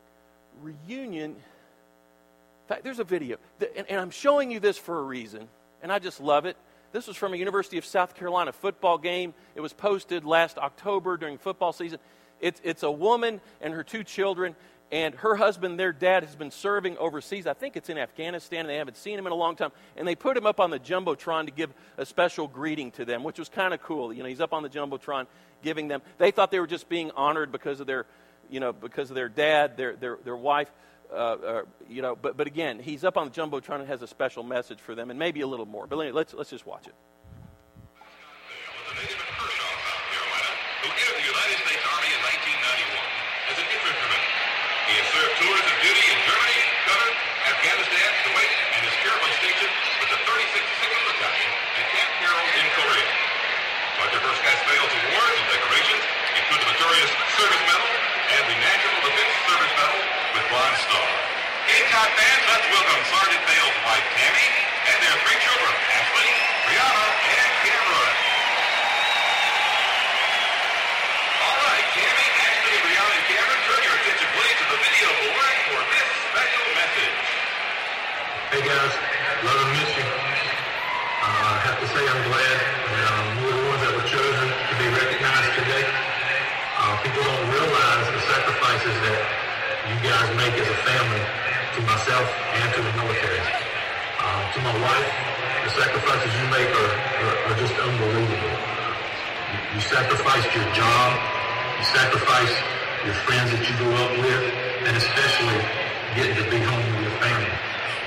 reunion. 0.63 1.31
In 1.31 2.69
fact, 2.69 2.85
there's 2.85 2.99
a 2.99 3.05
video, 3.05 3.39
and, 3.77 3.87
and 3.89 4.01
I'm 4.01 4.11
showing 4.11 4.51
you 4.51 4.61
this 4.61 4.77
for 4.77 4.99
a 4.99 5.03
reason, 5.03 5.49
and 5.83 5.91
I 5.91 5.99
just 5.99 6.21
love 6.21 6.45
it. 6.45 6.57
This 6.93 7.07
was 7.07 7.17
from 7.17 7.33
a 7.35 7.37
University 7.37 7.79
of 7.79 7.85
South 7.85 8.15
Carolina 8.15 8.53
football 8.53 8.99
game. 8.99 9.33
It 9.55 9.61
was 9.61 9.73
posted 9.73 10.25
last 10.25 10.59
October 10.59 11.17
during 11.17 11.39
football 11.39 11.73
season. 11.73 11.99
It's, 12.41 12.61
it's 12.65 12.83
a 12.83 12.91
woman 12.91 13.41
and 13.61 13.73
her 13.73 13.83
two 13.83 14.05
children, 14.05 14.55
and 14.93 15.15
her 15.17 15.35
husband, 15.35 15.81
their 15.81 15.93
dad, 15.93 16.23
has 16.23 16.37
been 16.37 16.53
serving 16.53 16.97
overseas. 16.99 17.47
I 17.47 17.55
think 17.55 17.77
it's 17.77 17.89
in 17.89 17.99
Afghanistan, 17.99 18.61
and 18.61 18.69
they 18.69 18.77
haven't 18.77 18.97
seen 18.97 19.19
him 19.19 19.27
in 19.27 19.33
a 19.33 19.37
long 19.37 19.57
time. 19.57 19.73
And 19.97 20.07
they 20.07 20.15
put 20.15 20.37
him 20.37 20.47
up 20.47 20.61
on 20.61 20.71
the 20.71 20.79
Jumbotron 20.79 21.47
to 21.47 21.51
give 21.51 21.75
a 21.97 22.07
special 22.07 22.47
greeting 22.47 22.93
to 22.93 23.05
them, 23.05 23.25
which 23.25 23.39
was 23.39 23.49
kind 23.49 23.75
of 23.75 23.83
cool. 23.83 24.13
You 24.13 24.23
know, 24.23 24.29
he's 24.29 24.41
up 24.41 24.53
on 24.53 24.63
the 24.63 24.69
Jumbotron 24.69 25.27
giving 25.63 25.89
them. 25.89 26.03
They 26.19 26.31
thought 26.31 26.51
they 26.53 26.61
were 26.61 26.69
just 26.69 26.89
being 26.89 27.11
honored 27.13 27.51
because 27.51 27.81
of 27.81 27.89
their, 27.89 28.07
you 28.49 28.61
know, 28.61 28.73
because 28.73 29.11
of 29.11 29.17
their 29.17 29.29
dad, 29.29 29.77
their, 29.77 29.97
their, 29.97 30.19
their 30.23 30.37
wife. 30.37 30.71
Uh, 31.11 31.15
uh, 31.15 31.63
you 31.89 32.03
know, 32.03 32.17
but, 32.17 32.37
but 32.37 32.47
again, 32.47 32.79
he's 32.79 33.05
up 33.05 33.17
on 33.17 33.29
the 33.29 33.33
Jumbotron 33.33 33.81
and 33.81 33.89
has 33.89 34.03
a 34.03 34.09
special 34.09 34.43
message 34.43 34.81
for 34.81 34.95
them, 34.95 35.11
and 35.11 35.19
maybe 35.19 35.41
a 35.41 35.47
little 35.47 35.67
more. 35.67 35.87
But 35.87 35.99
anyway, 35.99 36.13
let's, 36.13 36.35
let's 36.35 36.51
just 36.51 36.67
watch 36.67 36.87
it. 36.87 36.95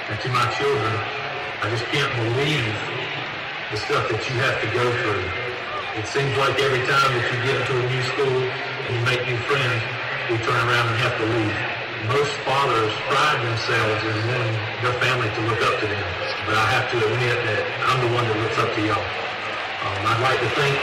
And 0.10 0.17
to 0.26 0.30
my 0.34 0.50
children, 0.58 0.93
I 1.62 1.69
just 1.69 1.86
can't 1.93 2.10
believe 2.17 2.65
the 3.69 3.78
stuff 3.78 4.10
that 4.10 4.17
you 4.26 4.34
have 4.41 4.58
to 4.58 4.67
go 4.74 4.82
through. 5.06 5.22
It 6.02 6.10
seems 6.10 6.34
like 6.34 6.58
every 6.58 6.82
time 6.89 7.13
that 7.13 7.26
you 7.30 7.38
get 7.45 7.62
into 7.62 7.78
a 7.78 7.86
new 7.86 8.04
school 8.10 8.41
and 8.41 8.89
you 8.89 9.02
make 9.06 9.22
new 9.30 9.38
friends, 9.45 9.78
we 10.34 10.41
turn 10.41 10.58
around 10.65 10.89
and 10.89 10.98
have 10.98 11.13
to 11.22 11.26
leave. 11.30 11.58
Most 12.10 12.34
fathers 12.41 12.89
pride 13.06 13.38
themselves 13.45 14.02
in 14.02 14.17
wanting 14.34 14.58
their 14.82 14.98
family 14.98 15.30
to 15.30 15.41
look 15.45 15.62
up 15.62 15.78
to 15.78 15.86
them. 15.86 16.08
But 16.50 16.58
I 16.58 16.65
have 16.74 16.89
to 16.89 16.98
admit 16.98 17.38
that 17.45 17.62
I'm 17.86 18.02
the 18.02 18.10
one 18.10 18.26
that 18.26 18.38
looks 18.41 18.58
up 18.58 18.74
to 18.74 18.82
y'all. 18.82 18.98
Um, 18.98 20.10
I'd 20.10 20.26
like 20.26 20.41
to 20.41 20.50
thank 20.58 20.74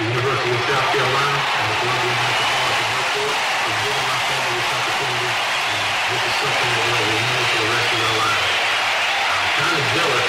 the 0.00 0.04
University 0.16 0.52
of 0.56 0.62
South 0.64 0.88
Carolina 0.96 1.38
and 1.44 1.66
the 1.68 1.76
Columbia 1.76 2.14
Metropolitan 2.24 2.88
Airport 2.88 3.36
for 3.36 3.72
giving 3.84 4.06
my 4.08 4.18
family 4.24 4.52
this 4.56 4.70
opportunity. 4.72 5.28
And 5.28 5.82
this 6.08 6.22
is 6.24 6.34
something 6.40 6.70
that 6.72 6.84
we'll 6.88 7.04
remember 7.04 7.44
for 7.52 7.58
the 7.60 7.68
rest 7.68 7.90
of 7.92 8.00
our 8.00 8.16
lives. 8.16 8.45
Kind 9.76 9.84
of 9.84 9.92
jealous 9.92 10.28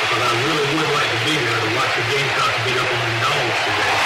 because 0.00 0.22
I 0.24 0.32
really 0.48 0.64
would 0.72 0.92
like 0.96 1.10
to 1.12 1.20
be 1.28 1.36
there 1.44 1.60
to 1.60 1.70
watch 1.76 1.92
the 1.92 2.04
Gamecocks 2.08 2.56
beat 2.64 2.80
up 2.80 2.88
on 2.88 3.04
the 3.04 3.16
Dogs 3.20 3.58
today. 3.68 3.96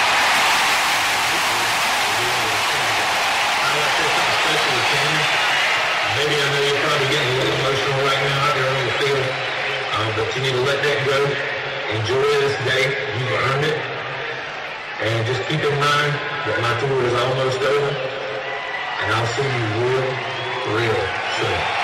I'd 3.63 3.79
like 3.79 3.95
to 3.95 4.03
say 4.03 4.11
something 4.11 4.39
special 4.43 4.71
to 4.75 4.83
Tammy. 4.91 5.23
Maybe 6.19 6.35
I 6.35 6.47
know 6.51 6.61
you're 6.67 6.83
probably 6.83 7.07
getting 7.15 7.31
a 7.31 7.35
little 7.39 7.55
emotional 7.63 7.99
right 8.11 8.21
now 8.27 8.39
out 8.43 8.55
there 8.59 8.67
on 8.67 8.83
the 8.83 8.95
field, 8.99 9.23
uh, 9.23 10.09
but 10.19 10.27
you 10.35 10.39
need 10.43 10.55
to 10.59 10.63
let 10.67 10.83
that 10.83 10.99
go. 11.07 11.19
Enjoy 12.03 12.27
this 12.43 12.59
day. 12.67 12.91
You've 12.91 13.35
earned 13.47 13.71
it. 13.71 13.79
And 14.99 15.23
just 15.31 15.47
keep 15.47 15.63
in 15.63 15.75
mind 15.79 16.11
that 16.43 16.59
my 16.59 16.75
tour 16.83 17.07
is 17.07 17.15
almost 17.15 17.63
over, 17.63 17.91
and 17.95 19.07
I'll 19.15 19.31
see 19.31 19.47
you 19.47 19.63
real, 19.79 20.11
real 20.75 20.99
soon. 21.39 21.76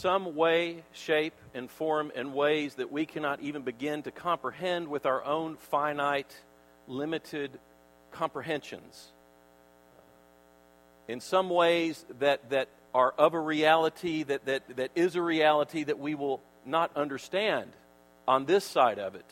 Some 0.00 0.34
way, 0.34 0.82
shape, 0.92 1.34
and 1.52 1.70
form 1.70 2.10
in 2.14 2.32
ways 2.32 2.76
that 2.76 2.90
we 2.90 3.04
cannot 3.04 3.40
even 3.40 3.62
begin 3.62 4.02
to 4.02 4.10
comprehend 4.10 4.88
with 4.88 5.04
our 5.04 5.22
own 5.24 5.56
finite, 5.56 6.34
limited 6.86 7.50
comprehensions. 8.10 9.12
In 11.06 11.20
some 11.20 11.50
ways 11.50 12.04
that, 12.18 12.48
that 12.48 12.68
are 12.94 13.12
of 13.18 13.34
a 13.34 13.40
reality, 13.40 14.22
that, 14.22 14.46
that, 14.46 14.76
that 14.76 14.90
is 14.94 15.16
a 15.16 15.22
reality 15.22 15.84
that 15.84 15.98
we 15.98 16.14
will 16.14 16.40
not 16.64 16.90
understand 16.96 17.70
on 18.26 18.46
this 18.46 18.64
side 18.64 18.98
of 18.98 19.14
it. 19.14 19.26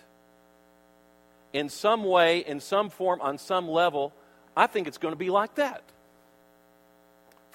In 1.55 1.71
some 1.71 2.05
way, 2.05 2.41
in 2.41 2.61
some 2.61 2.91
form, 2.91 3.23
on 3.23 3.39
some 3.39 3.69
level, 3.69 4.13
I 4.55 4.67
think 4.67 4.87
it's 4.87 4.99
going 4.99 5.13
to 5.13 5.19
be 5.19 5.31
like 5.31 5.55
that. 5.55 5.83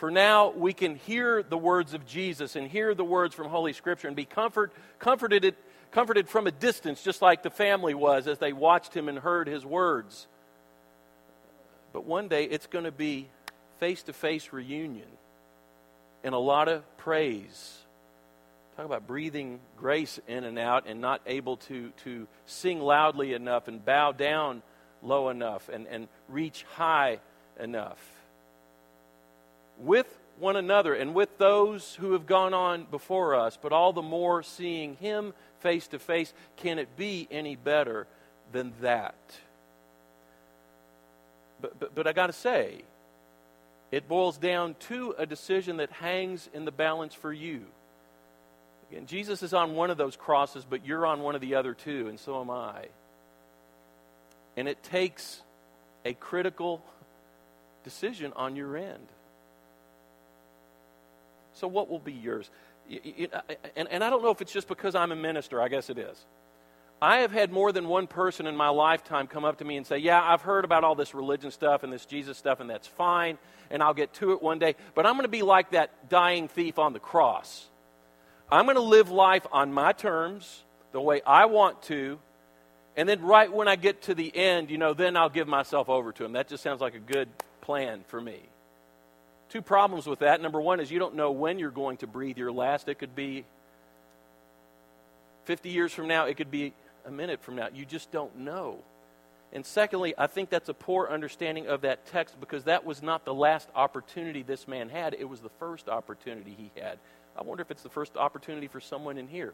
For 0.04 0.12
now, 0.12 0.50
we 0.50 0.74
can 0.74 0.96
hear 0.98 1.44
the 1.44 1.58
words 1.58 1.94
of 1.94 2.06
Jesus 2.06 2.58
and 2.58 2.68
hear 2.68 2.94
the 2.94 3.06
words 3.06 3.34
from 3.34 3.48
Holy 3.48 3.72
Scripture 3.72 4.10
and 4.10 4.18
be 4.18 4.26
comfort, 4.26 4.74
comforted, 5.00 5.56
comforted 5.92 6.28
from 6.28 6.46
a 6.46 6.52
distance, 6.52 7.02
just 7.02 7.22
like 7.22 7.42
the 7.42 7.50
family 7.50 7.94
was 7.94 8.28
as 8.28 8.38
they 8.38 8.52
watched 8.52 8.94
him 8.94 9.08
and 9.08 9.18
heard 9.18 9.48
his 9.48 9.66
words. 9.66 10.28
But 11.94 12.04
one 12.04 12.28
day, 12.28 12.44
it's 12.44 12.68
going 12.68 12.84
to 12.84 12.92
be 12.92 13.30
face 13.80 14.04
to 14.04 14.12
face 14.12 14.52
reunion 14.52 15.08
and 16.22 16.36
a 16.36 16.38
lot 16.38 16.68
of 16.68 16.84
praise 16.98 17.78
Talk 18.76 18.86
about 18.86 19.08
breathing 19.08 19.62
grace 19.78 20.20
in 20.28 20.44
and 20.44 20.60
out 20.60 20.86
and 20.86 21.00
not 21.00 21.22
able 21.26 21.56
to, 21.56 21.92
to 22.04 22.28
sing 22.46 22.82
loudly 22.82 23.32
enough 23.32 23.70
and 23.70 23.86
bow 23.86 24.12
down 24.12 24.64
low 25.02 25.30
enough 25.30 25.70
and, 25.70 25.88
and 25.88 26.10
reach 26.28 26.66
high 26.76 27.20
enough. 27.58 28.23
With 29.84 30.08
one 30.40 30.56
another 30.56 30.94
and 30.94 31.14
with 31.14 31.38
those 31.38 31.96
who 31.96 32.14
have 32.14 32.26
gone 32.26 32.54
on 32.54 32.86
before 32.90 33.36
us, 33.36 33.58
but 33.62 33.72
all 33.72 33.94
the 33.94 34.02
more 34.02 34.42
seeing 34.44 34.96
Him 34.96 35.34
face 35.60 35.88
to 35.90 36.00
face, 36.00 36.34
can 36.58 36.80
it 36.80 36.98
be 36.98 37.28
any 37.30 37.56
better 37.56 38.08
than 38.52 38.74
that? 38.82 39.16
But, 41.62 41.80
but, 41.80 41.96
but 41.96 42.08
I 42.08 42.14
got 42.14 42.28
to 42.28 42.34
say, 42.34 42.82
it 43.92 44.08
boils 44.08 44.38
down 44.38 44.76
to 44.88 45.16
a 45.18 45.26
decision 45.26 45.78
that 45.78 45.92
hangs 45.92 46.50
in 46.54 46.66
the 46.66 46.72
balance 46.72 47.14
for 47.14 47.32
you. 47.32 47.62
Again, 48.92 49.06
Jesus 49.06 49.44
is 49.44 49.54
on 49.54 49.76
one 49.76 49.90
of 49.90 49.98
those 49.98 50.16
crosses, 50.16 50.66
but 50.68 50.86
you're 50.86 51.06
on 51.06 51.22
one 51.22 51.36
of 51.36 51.42
the 51.42 51.56
other 51.56 51.74
two, 51.74 52.08
and 52.08 52.20
so 52.20 52.42
am 52.42 52.50
I. 52.50 52.88
And 54.58 54.68
it 54.68 54.84
takes 54.84 55.42
a 56.06 56.14
critical 56.14 56.84
decision 57.84 58.34
on 58.36 58.56
your 58.56 58.76
end. 58.78 59.08
So, 61.64 61.68
what 61.70 61.90
will 61.90 61.98
be 61.98 62.12
yours? 62.12 62.52
Uh, 62.92 63.40
and, 63.78 63.88
and 63.88 64.04
I 64.04 64.10
don't 64.10 64.22
know 64.22 64.32
if 64.32 64.42
it's 64.42 64.52
just 64.52 64.68
because 64.68 64.96
I'm 64.96 65.14
a 65.14 65.16
minister, 65.16 65.62
I 65.62 65.70
guess 65.70 65.90
it 65.90 65.98
is. 65.98 66.26
I 67.02 67.20
have 67.20 67.32
had 67.32 67.54
more 67.54 67.72
than 67.72 67.88
one 67.88 68.06
person 68.06 68.48
in 68.48 68.58
my 68.58 68.68
lifetime 68.68 69.28
come 69.28 69.46
up 69.46 69.60
to 69.60 69.64
me 69.64 69.78
and 69.78 69.88
say, 69.88 70.00
Yeah, 70.00 70.22
I've 70.22 70.42
heard 70.42 70.66
about 70.66 70.84
all 70.84 70.94
this 70.94 71.14
religion 71.14 71.52
stuff 71.52 71.84
and 71.84 71.94
this 71.94 72.06
Jesus 72.06 72.38
stuff, 72.38 72.60
and 72.60 72.70
that's 72.70 72.86
fine, 72.86 73.38
and 73.72 73.82
I'll 73.82 73.94
get 73.94 74.12
to 74.16 74.34
it 74.34 74.44
one 74.44 74.60
day, 74.60 74.76
but 74.94 75.06
I'm 75.06 75.14
going 75.14 75.24
to 75.24 75.30
be 75.30 75.42
like 75.42 75.72
that 75.72 76.10
dying 76.10 76.50
thief 76.50 76.78
on 76.78 76.92
the 76.92 77.00
cross. 77.00 77.66
I'm 78.52 78.66
going 78.66 78.76
to 78.76 78.82
live 78.82 79.10
life 79.10 79.48
on 79.50 79.72
my 79.72 79.94
terms, 79.94 80.66
the 80.92 81.00
way 81.00 81.22
I 81.26 81.46
want 81.46 81.82
to, 81.84 82.20
and 82.98 83.08
then 83.08 83.22
right 83.22 83.50
when 83.50 83.70
I 83.70 83.78
get 83.78 84.02
to 84.02 84.14
the 84.14 84.36
end, 84.36 84.70
you 84.70 84.78
know, 84.78 84.94
then 84.94 85.16
I'll 85.16 85.30
give 85.30 85.48
myself 85.48 85.88
over 85.88 86.12
to 86.12 86.26
Him. 86.26 86.34
That 86.34 86.50
just 86.50 86.62
sounds 86.62 86.82
like 86.82 86.96
a 86.96 87.00
good 87.00 87.30
plan 87.62 88.04
for 88.10 88.20
me. 88.20 88.50
Two 89.54 89.62
problems 89.62 90.08
with 90.08 90.18
that. 90.20 90.42
Number 90.42 90.60
one 90.60 90.80
is 90.80 90.90
you 90.90 90.98
don't 90.98 91.14
know 91.14 91.30
when 91.30 91.60
you're 91.60 91.70
going 91.70 91.98
to 91.98 92.08
breathe 92.08 92.40
your 92.40 92.52
last. 92.52 92.88
It 92.88 92.96
could 92.96 93.16
be 93.16 93.46
50 95.46 95.70
years 95.70 95.94
from 95.94 96.08
now, 96.08 96.26
it 96.26 96.38
could 96.38 96.50
be 96.50 96.74
a 97.06 97.12
minute 97.12 97.40
from 97.44 97.58
now. 97.58 97.68
You 97.72 97.86
just 97.86 98.12
don't 98.12 98.36
know. 98.40 98.80
And 99.52 99.64
secondly, 99.64 100.16
I 100.18 100.26
think 100.26 100.50
that's 100.50 100.70
a 100.70 100.74
poor 100.74 101.08
understanding 101.08 101.68
of 101.68 101.82
that 101.82 102.08
text 102.08 102.40
because 102.40 102.64
that 102.64 102.84
was 102.84 103.04
not 103.04 103.26
the 103.26 103.34
last 103.36 103.70
opportunity 103.76 104.42
this 104.42 104.68
man 104.68 104.90
had, 104.90 105.14
it 105.14 105.30
was 105.30 105.42
the 105.42 105.52
first 105.60 105.88
opportunity 105.88 106.56
he 106.58 106.72
had. 106.82 106.98
I 107.38 107.44
wonder 107.44 107.62
if 107.62 107.70
it's 107.70 107.84
the 107.84 107.90
first 107.90 108.18
opportunity 108.18 108.66
for 108.66 108.80
someone 108.80 109.20
in 109.20 109.28
here. 109.28 109.54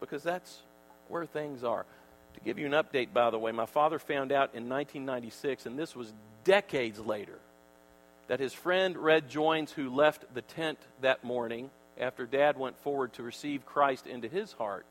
Because 0.00 0.24
that's 0.24 0.58
where 1.06 1.24
things 1.24 1.62
are. 1.62 1.86
To 2.34 2.40
give 2.40 2.58
you 2.58 2.66
an 2.66 2.72
update, 2.72 3.12
by 3.12 3.30
the 3.30 3.38
way, 3.38 3.52
my 3.52 3.66
father 3.66 4.00
found 4.00 4.32
out 4.32 4.56
in 4.56 4.68
1996, 4.68 5.66
and 5.66 5.78
this 5.78 5.94
was 5.94 6.12
decades 6.44 7.00
later, 7.00 7.38
that 8.28 8.40
his 8.40 8.52
friend 8.52 8.96
Red 8.96 9.28
Joins, 9.28 9.72
who 9.72 9.90
left 9.90 10.34
the 10.34 10.42
tent 10.42 10.78
that 11.00 11.24
morning, 11.24 11.70
after 11.98 12.26
dad 12.26 12.58
went 12.58 12.78
forward 12.78 13.12
to 13.14 13.22
receive 13.22 13.66
Christ 13.66 14.06
into 14.06 14.28
his 14.28 14.52
heart. 14.52 14.86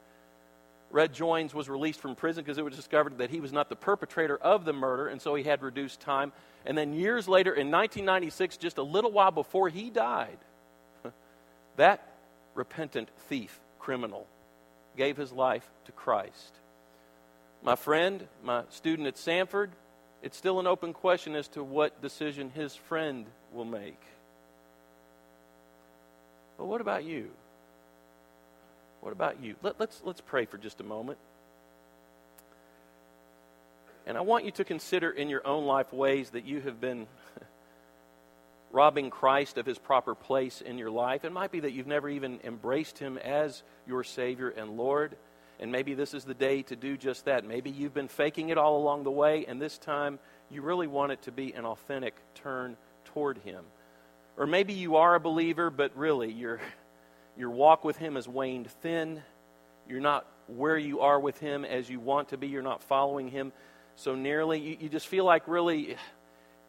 Red 0.92 1.13
Joins 1.13 1.54
was 1.54 1.70
released 1.70 2.00
from 2.00 2.16
prison 2.16 2.44
because 2.44 2.60
it 2.60 2.66
was 2.66 2.76
discovered 2.76 3.18
that 3.18 3.32
he 3.32 3.39
was 3.39 3.52
not 3.52 3.68
the 3.68 3.76
perpetrator 3.76 4.38
of 4.38 4.63
the 4.63 4.74
murder, 4.74 5.08
and 5.08 5.22
so 5.22 5.34
he 5.34 5.44
had 5.44 5.63
reduced 5.63 6.00
time. 6.00 6.32
And 6.66 6.78
then 6.78 6.94
years 6.94 7.28
later, 7.28 7.50
in 7.50 7.72
1996, 7.72 8.58
just 8.58 8.78
a 8.78 8.84
little 8.84 9.12
while 9.12 9.32
before 9.32 9.70
he 9.70 9.89
died, 9.89 10.38
that 11.78 12.08
repentant 12.54 13.10
thief, 13.28 13.60
criminal, 13.80 14.28
gave 14.96 15.18
his 15.18 15.32
life 15.32 15.68
to 15.86 15.92
Christ. 15.92 16.54
My 17.63 17.76
friend, 17.76 18.28
my 18.44 18.63
student 18.70 19.08
at 19.08 19.16
Samford, 19.16 19.70
it's 20.23 20.38
still 20.38 20.62
an 20.62 20.67
open 20.67 20.93
question 20.93 21.36
as 21.36 21.49
to 21.49 21.63
what 21.63 22.01
decision 22.01 22.49
his 22.49 22.73
friend 22.73 23.25
will 23.51 23.65
make. 23.65 23.99
But 26.57 26.65
what 26.65 26.79
about 26.79 27.03
you? 27.03 27.29
What 29.01 29.12
about 29.12 29.43
you? 29.43 29.55
Let, 29.62 29.81
let's, 29.81 30.01
let's 30.05 30.21
pray 30.21 30.45
for 30.45 30.57
just 30.57 30.79
a 30.79 30.83
moment. 30.83 31.17
And 34.07 34.17
I 34.17 34.21
want 34.21 34.45
you 34.45 34.51
to 34.51 34.63
consider 34.63 35.09
in 35.09 35.27
your 35.29 35.45
own 35.45 35.65
life 35.65 35.91
ways 35.91 36.29
that 36.29 36.45
you 36.45 36.62
have 36.62 36.79
been 36.79 37.05
robbing 38.71 39.09
Christ 39.09 39.57
of 39.57 39.65
his 39.65 39.77
proper 39.77 40.15
place 40.15 40.62
in 40.62 40.77
your 40.77 40.89
life. 40.89 41.25
It 41.25 41.33
might 41.33 41.51
be 41.51 41.59
that 41.62 41.73
you've 41.73 41.86
never 41.86 42.07
even 42.07 42.39
embraced 42.45 42.97
him 42.97 43.17
as 43.17 43.62
your 43.86 44.05
Savior 44.05 44.49
and 44.49 44.77
Lord. 44.77 45.17
And 45.60 45.72
maybe 45.72 45.94
this 45.94 46.13
is 46.13 46.26
the 46.26 46.34
day 46.34 46.63
to 46.63 46.76
do 46.76 46.98
just 46.98 47.26
that. 47.26 47.46
Maybe 47.46 47.70
you've 47.70 47.94
been 47.94 48.08
faking 48.08 48.50
it 48.50 48.58
all 48.58 48.78
along 48.78 49.04
the 49.04 49.12
way, 49.12 49.46
and 49.48 49.62
this 49.62 49.78
time 49.78 50.20
you 50.50 50.62
really 50.62 50.88
want 50.88 51.12
it 51.12 51.22
to 51.24 51.32
be 51.32 51.54
an 51.54 51.66
authentic 51.66 52.16
turn 52.36 52.76
toward 53.06 53.38
him. 53.39 53.63
Or 54.38 54.48
maybe 54.48 54.74
you 54.74 54.96
are 54.96 55.16
a 55.16 55.20
believer, 55.20 55.70
but 55.70 55.96
really 55.96 56.32
your, 56.32 56.60
your 57.38 57.52
walk 57.52 57.84
with 57.84 57.98
Him 57.98 58.16
has 58.16 58.28
waned 58.28 58.70
thin. 58.82 59.22
You're 59.88 60.02
not 60.02 60.26
where 60.48 60.78
you 60.78 61.02
are 61.02 61.20
with 61.20 61.39
Him 61.39 61.66
as 61.66 61.89
you 61.89 62.00
want 62.00 62.30
to 62.30 62.38
be. 62.38 62.48
You're 62.48 62.63
not 62.63 62.82
following 62.84 63.28
Him 63.28 63.52
so 63.96 64.16
nearly. 64.16 64.60
You, 64.60 64.78
you 64.82 64.89
just 64.89 65.08
feel 65.08 65.26
like 65.26 65.48
really 65.48 65.98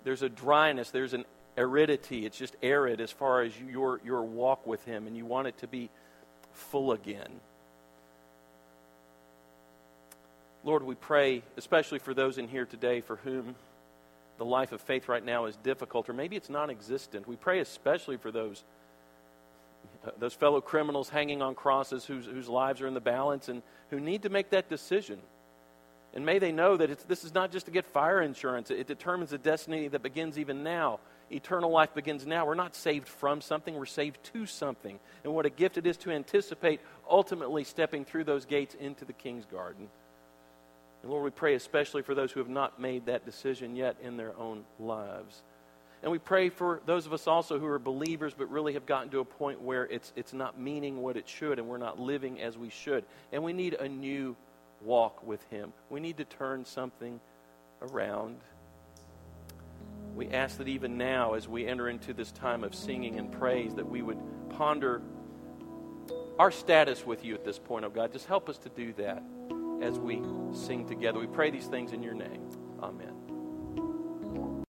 there's 0.05 0.23
a 0.23 0.29
dryness, 0.29 0.91
there's 0.91 1.15
an 1.15 1.25
aridity. 1.57 2.27
It's 2.27 2.37
just 2.37 2.55
arid 2.63 3.01
as 3.01 3.11
far 3.11 3.43
as 3.43 3.53
your, 3.59 4.01
your 4.05 4.23
walk 4.23 4.67
with 4.67 4.85
Him, 4.85 5.07
and 5.07 5.17
you 5.17 5.25
want 5.25 5.49
it 5.49 5.59
to 5.59 5.67
be 5.67 5.89
full 6.53 6.93
again. 6.93 7.41
Lord, 10.65 10.83
we 10.83 10.95
pray, 10.95 11.43
especially 11.59 11.99
for 11.99 12.15
those 12.15 12.39
in 12.39 12.49
here 12.49 12.65
today 12.65 13.03
for 13.03 13.17
whom 13.17 13.55
the 14.39 14.47
life 14.47 14.73
of 14.73 14.81
faith 14.81 15.09
right 15.09 15.25
now 15.25 15.45
is 15.45 15.57
difficult, 15.57 16.09
or 16.09 16.15
maybe 16.15 16.37
it's 16.37 16.49
non 16.49 16.71
existent. 16.71 17.29
We 17.29 17.37
pray 17.37 17.61
especially 17.61 18.17
for 18.17 18.33
those, 18.33 18.65
uh, 20.07 20.11
those 20.19 20.33
fellow 20.33 20.63
criminals 20.63 21.11
hanging 21.11 21.43
on 21.43 21.55
crosses 21.55 22.07
whose, 22.07 22.25
whose 22.25 22.49
lives 22.49 22.81
are 22.81 22.87
in 22.87 22.95
the 22.95 23.01
balance 23.01 23.49
and 23.49 23.63
who 23.91 24.01
need 24.01 24.23
to 24.23 24.31
make 24.31 24.51
that 24.51 24.71
decision. 24.71 25.21
And 26.15 26.25
may 26.25 26.39
they 26.39 26.53
know 26.53 26.77
that 26.79 27.09
this 27.09 27.25
is 27.25 27.35
not 27.35 27.53
just 27.53 27.67
to 27.67 27.73
get 27.73 27.85
fire 27.85 28.23
insurance, 28.23 28.71
it 28.71 28.87
determines 28.87 29.33
a 29.33 29.39
destiny 29.39 29.89
that 29.89 30.03
begins 30.03 30.39
even 30.39 30.63
now. 30.63 31.01
Eternal 31.31 31.71
life 31.71 31.93
begins 31.95 32.27
now. 32.27 32.47
We're 32.47 32.55
not 32.55 32.75
saved 32.75 33.09
from 33.09 33.41
something, 33.41 33.75
we're 33.75 33.85
saved 33.85 34.19
to 34.33 34.47
something. 34.47 34.99
And 35.25 35.35
what 35.35 35.45
a 35.45 35.51
gift 35.51 35.77
it 35.77 35.87
is 35.87 35.97
to 35.99 36.11
anticipate 36.11 36.81
ultimately 37.11 37.65
stepping 37.65 38.05
through 38.05 38.25
those 38.25 38.47
gates 38.47 38.75
into 38.75 39.05
the 39.05 39.13
king's 39.13 39.45
garden. 39.45 39.89
And 41.05 41.13
Lord, 41.13 41.25
we 41.25 41.31
pray 41.31 41.55
especially 41.55 42.01
for 42.01 42.15
those 42.15 42.33
who 42.33 42.41
have 42.41 42.49
not 42.49 42.81
made 42.81 43.05
that 43.05 43.27
decision 43.27 43.77
yet 43.77 43.99
in 44.03 44.17
their 44.17 44.35
own 44.39 44.65
lives. 44.81 45.43
And 46.03 46.11
we 46.11 46.19
pray 46.19 46.49
for 46.49 46.81
those 46.87 47.05
of 47.05 47.13
us 47.13 47.27
also 47.27 47.59
who 47.59 47.67
are 47.67 47.79
believers 47.79 48.33
but 48.33 48.51
really 48.51 48.73
have 48.73 48.87
gotten 48.87 49.11
to 49.11 49.21
a 49.21 49.25
point 49.25 49.61
where 49.61 49.85
it's, 49.85 50.15
it's 50.17 50.33
not 50.33 50.59
meaning 50.59 51.03
what 51.03 51.19
it 51.19 51.29
should 51.29 51.59
and 51.59 51.69
we're 51.69 51.77
not 51.77 52.01
living 52.01 52.41
as 52.41 52.57
we 52.57 52.71
should. 52.71 53.05
And 53.33 53.45
we 53.45 53.53
need 53.53 53.75
a 53.75 53.87
new 53.87 54.35
walk 54.81 55.23
with 55.27 55.43
Him. 55.51 55.75
We 55.91 56.01
need 56.01 56.17
to 56.17 56.25
turn 56.25 56.65
something 56.65 57.21
around. 57.83 58.39
We 60.17 60.31
ask 60.31 60.57
that 60.57 60.69
even 60.69 60.97
now, 60.97 61.35
as 61.35 61.47
we 61.47 61.67
enter 61.67 61.91
into 61.91 62.15
this 62.15 62.33
time 62.33 62.65
of 62.65 62.75
singing 62.75 63.19
and 63.19 63.31
praise, 63.31 63.75
that 63.75 63.87
we 63.87 64.01
would 64.01 64.23
ponder 64.49 65.03
our 66.39 66.51
status 66.51 67.05
with 67.05 67.27
you 67.27 67.35
at 67.35 67.45
this 67.45 67.59
point, 67.59 67.85
oh 67.85 67.91
God. 67.91 68.11
Just 68.11 68.25
help 68.25 68.49
us 68.49 68.57
to 68.57 68.71
do 68.71 68.95
that 68.95 69.23
as 69.85 69.99
we 69.99 70.23
sing 70.53 70.87
together. 70.87 71.19
We 71.21 71.27
pray 71.27 71.51
these 71.51 71.67
things 71.67 71.93
in 71.93 72.03
your 72.03 72.15
name. 72.15 72.49
Amen. 72.83 73.14